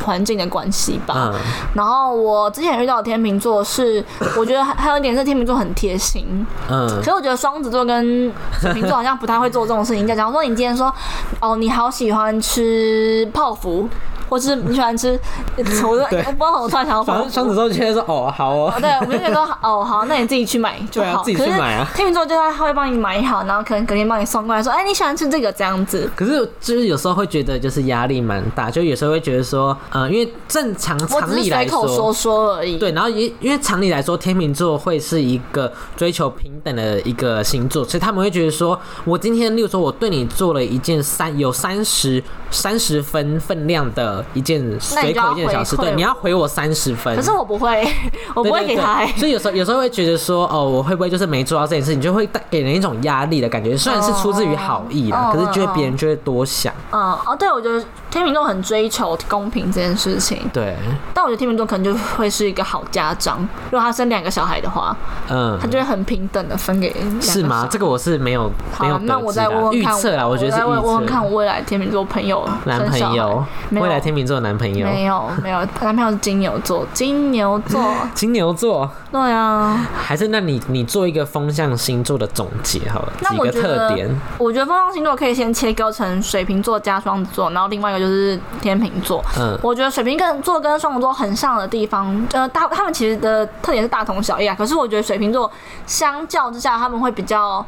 [0.04, 1.32] 环境的关系吧。
[1.34, 1.40] 嗯
[1.74, 4.04] 然后我之前遇到的天秤座是，
[4.38, 10.06] 我觉得还还有一点是天秤座很贴心，嗯可是我觉得双子座跟水瓶座好像不太会做这种事情。
[10.06, 10.94] 假如说你今天说，
[11.40, 13.88] 哦，你好喜欢吃泡芙，
[14.32, 15.20] 或是你喜欢吃，
[15.60, 17.30] 我就我不知道我突然想到泡芙。
[17.30, 21.22] 双双子座就觉得说，哦，好哦哦，，对，我们就觉得说， 哦，好，那你自己去买就好。
[21.22, 26.10] 自己去买啊天秤座就他会帮你买好，然后可能隔天帮你送过来，说，哎，你喜欢吃这个这样子。
[26.16, 32.78] 可是就是有时候会觉得就是压力蛮大，就有时候会觉得说，呃，因为正常常理来随口说说而已。
[32.78, 47.16] 对，然后也因为常理来说，天秤座会是一个追求平等的一个星座，所以他们会觉得说，我今天，例如说，我对你做了一件三有三十三十分分量的一件随口一件小事，对，你要回我三十分。
[47.16, 47.88] 可是我不会，
[48.36, 53.76] 我不会给他、对所以有时候有时候会觉得说，哦，我会不会就是没做到这件事情，就会带给人一种压力的感觉。
[53.76, 56.74] 虽然是出自于好意啦，哦可是就会别人就会多想。
[56.92, 60.76] 嗯，哦，对，我觉得天秤座很追求公平这件事情，对，
[61.14, 63.40] 但我觉得天秤座可能就会是一个好家长。
[63.70, 64.96] 如果他生两个小孩的话，
[65.30, 67.68] 嗯他，就会很平等的分给是吗？
[67.70, 71.06] 这个我是没有没有，那我再问问看，预测啦，我觉得是再问问问。
[71.06, 74.86] 看我未来天秤座朋友男朋友，未来天天秤座的男朋友？
[74.86, 79.88] 没有没有，男朋友是金牛座， 金牛座，金牛座，对啊。
[79.96, 84.10] 还是那你你做一个风象星座的总结好了，那我觉得特点。
[84.38, 89.24] 我觉得风象星座可以先切割成水瓶座加双子座，然后另外一个就是天秤座。
[89.40, 94.56] 嗯，我觉得水瓶跟座跟双子座很像的地方，呃，大他们其实的特点是大同小异啊。
[94.58, 95.50] 可是我觉得水瓶座
[95.86, 97.66] 相较之下，他们会比较，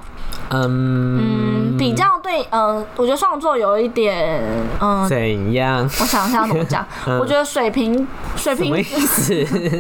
[0.50, 1.33] 嗯嗯，
[1.84, 4.42] 比较对，呃，我觉得双子座有一点，
[4.80, 5.84] 嗯、怎样？
[6.00, 6.86] 我想一下怎么讲。
[7.06, 8.08] 嗯我觉得水瓶，
[8.38, 9.34] 水瓶意，思？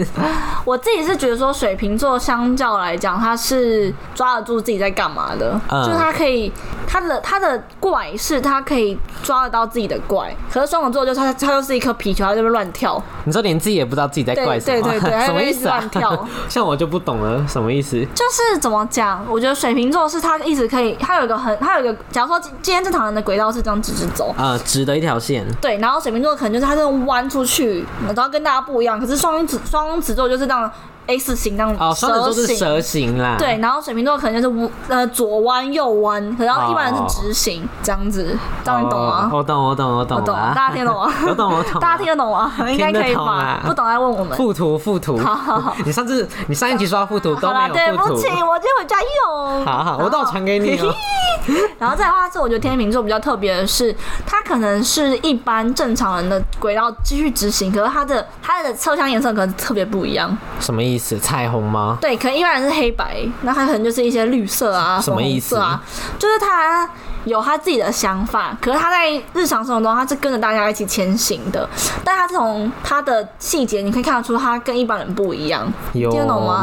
[0.65, 6.51] 我自己是觉得说水瓶座相较来讲，他是抓得住自己在干嘛的，嗯就是他可以，
[6.85, 13.01] 他的他的怪是他可以抓得到自己的怪，可是双子座就是他他就是一颗皮球，他在那边乱跳。
[13.23, 14.81] 你说连自己也不知道自己在怪什么？
[14.81, 16.27] 对对对对什么意思乱跳？
[16.49, 17.97] 像我就不懂了，什么意思？
[18.13, 19.23] 就是怎么讲？
[19.29, 25.45] 我觉得水瓶座是他一直可以，他有一个很，他有一个，假如说今今天正常人的轨道是这样直直走，呃，直的一条线。
[25.61, 28.99] 对，然后水瓶座可能就是他这种弯出去，然后跟大家不一样。
[28.99, 30.71] 可是双子双子座就是这样
[31.07, 33.35] S 型这样哦，双子座是形蛇形啦。
[33.37, 39.29] 对，然后水瓶座可能就是无呃左弯右弯，然后一般人是直行这样子，这样你懂吗？
[39.31, 41.13] 哦我懂，我懂，我懂我懂，大家听得懂吗？
[41.27, 41.79] 我懂，我懂。
[41.81, 42.51] 大家听得懂吗？
[42.69, 43.59] 应该可以吧？
[43.65, 44.37] 不懂来问我们。
[44.37, 45.17] 附图，附图。
[45.17, 48.27] 好好好你上次你上一集说到附图都没有对不起，。
[48.27, 49.65] 我就回家用。
[49.65, 50.93] 好好，我都有传给你哦。
[51.77, 53.93] 然后再的话是，我觉得天秤座比较特别的是，
[54.25, 60.35] 它可能是一般正常人的轨道继续执行，可是它的它的车厢颜色可能特别不一样。
[60.59, 60.92] 什么意思？
[61.19, 61.97] 彩虹吗？
[62.01, 65.81] 对，可能一般人是黑白，那它可能就是一些绿色啊、什么意思啊，
[66.17, 66.89] 就是他
[67.25, 71.69] 有他自己的想法，可是他在日常生活中他是跟着大家一起前行的，
[72.03, 76.53] 但他从他的细节你可以看得出他跟一般人不一样，有听得懂吗？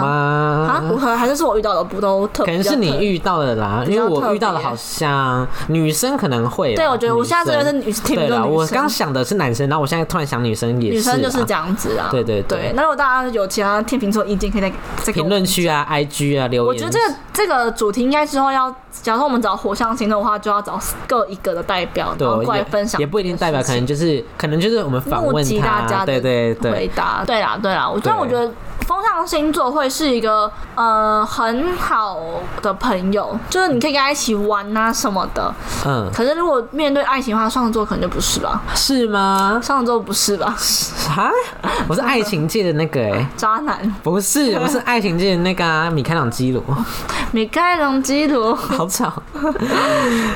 [0.69, 1.17] 啊，我吗？
[1.17, 6.75] 还是是我遇到的不都特，可能是你遇到的啦，因为我遇到的好像女生可能会。
[6.75, 10.97] 对，我觉得我现在真的是女天对啦，秤座女生我刚想的是男生，然后我现在突然想女生也是。
[10.97, 11.55] 女生就是这。
[11.55, 12.09] 样子啊。
[12.11, 16.67] 对对对对，那如果大家有其他天秤座意见，可以再再给我评论区啊、IG 啊留言。
[16.67, 18.71] 我觉得这个这个主题应该之后要，
[19.03, 27.25] 假如说我们找火象星座的话，就要找各一个的代表，然后过来分享也，也不一定代表，可能就是可能就是我们访募问集大家他，对对的回，答。
[27.27, 28.51] 对啦对啦，我虽然我觉得
[28.91, 32.18] 风象星座会是一个呃很好
[32.61, 35.55] 的朋友，就是你可以跟他一起玩啊什么的。
[35.86, 38.61] 嗯，可是如果面对爱情的话，双子座可能就不是吧？
[38.74, 39.61] 是吗？
[39.62, 40.57] 双子座不是吧？
[41.16, 41.30] 啊，
[41.86, 46.61] 我是爱情界的那个哎、渣男，不是，我是爱情界的那个啊， 米开朗基罗，
[47.30, 48.53] 米开朗基罗。
[48.57, 49.12] 好吵。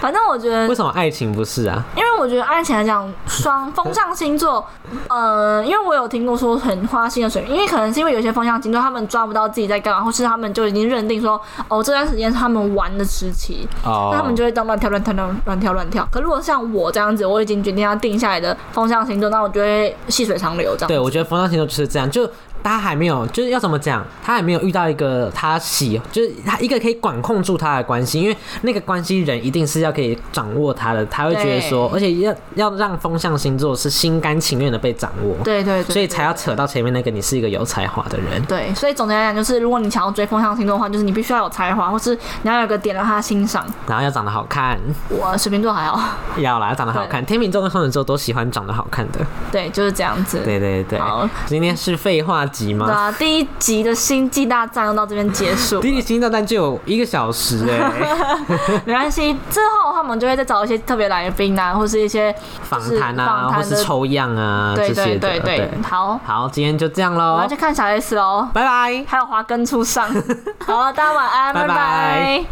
[0.00, 1.82] 反正我觉得为什么爱情不是啊？
[1.96, 4.64] 因为我觉得爱情来讲，双风象星座，
[5.08, 16.06] 呃，因为我有听过说很花心的水平，因为可能是因为有些风象星座他们抓不到自己在干嘛，或是他们就已经认定说，哦，这段时间是他们玩的时期，哦，那他们就会当乱跳乱跳乱乱跳乱跳。
[16.10, 20.88] 可如果像我这样子，我已经决定要定下来的风向星座，那我就会细水长流这样。
[20.88, 22.28] 对，我觉得风向星座就是这样，就
[22.70, 38.42] 他还没有，就是要怎么讲，他还没有遇到一个他喜，就是他一个可以管控住他的关系，因为那个关系人一定是要可以掌握他的，他会觉得说，而且要要让风象星座是心甘情愿的被掌握，对对对，所以才要扯到前面那个你是一个有才华的人。
[38.46, 43.66] 对，所以总结来讲，就是如果你想要追风象星座的话，就是你必须要有才华，或是你要有个点让他欣赏。
[43.86, 44.78] 然后要长得好看，
[45.10, 46.00] 我水瓶座还好，
[46.38, 47.24] 要啦，要长得好看。
[47.24, 49.20] 天秤座跟双子座都喜欢长得好看的。
[49.52, 50.40] 对，就是这样子。
[50.44, 52.86] 对对对好，今天是废话集吗？
[52.86, 58.18] 对啊，第一集的星际大战要到这边结束，第一集星大战就有一个小时哎、
[58.86, 59.34] 没关系。
[59.50, 64.94] 之后他们就会再找一些特别来宾啊，或是一些访就是谈啊，或是抽样啊对。
[64.94, 69.04] 对对对，好，好，今天就这样喽我要去，看小 S 喽，拜拜。
[69.08, 70.08] 还有华根初上。
[70.64, 72.42] 好了，大家晚安，拜拜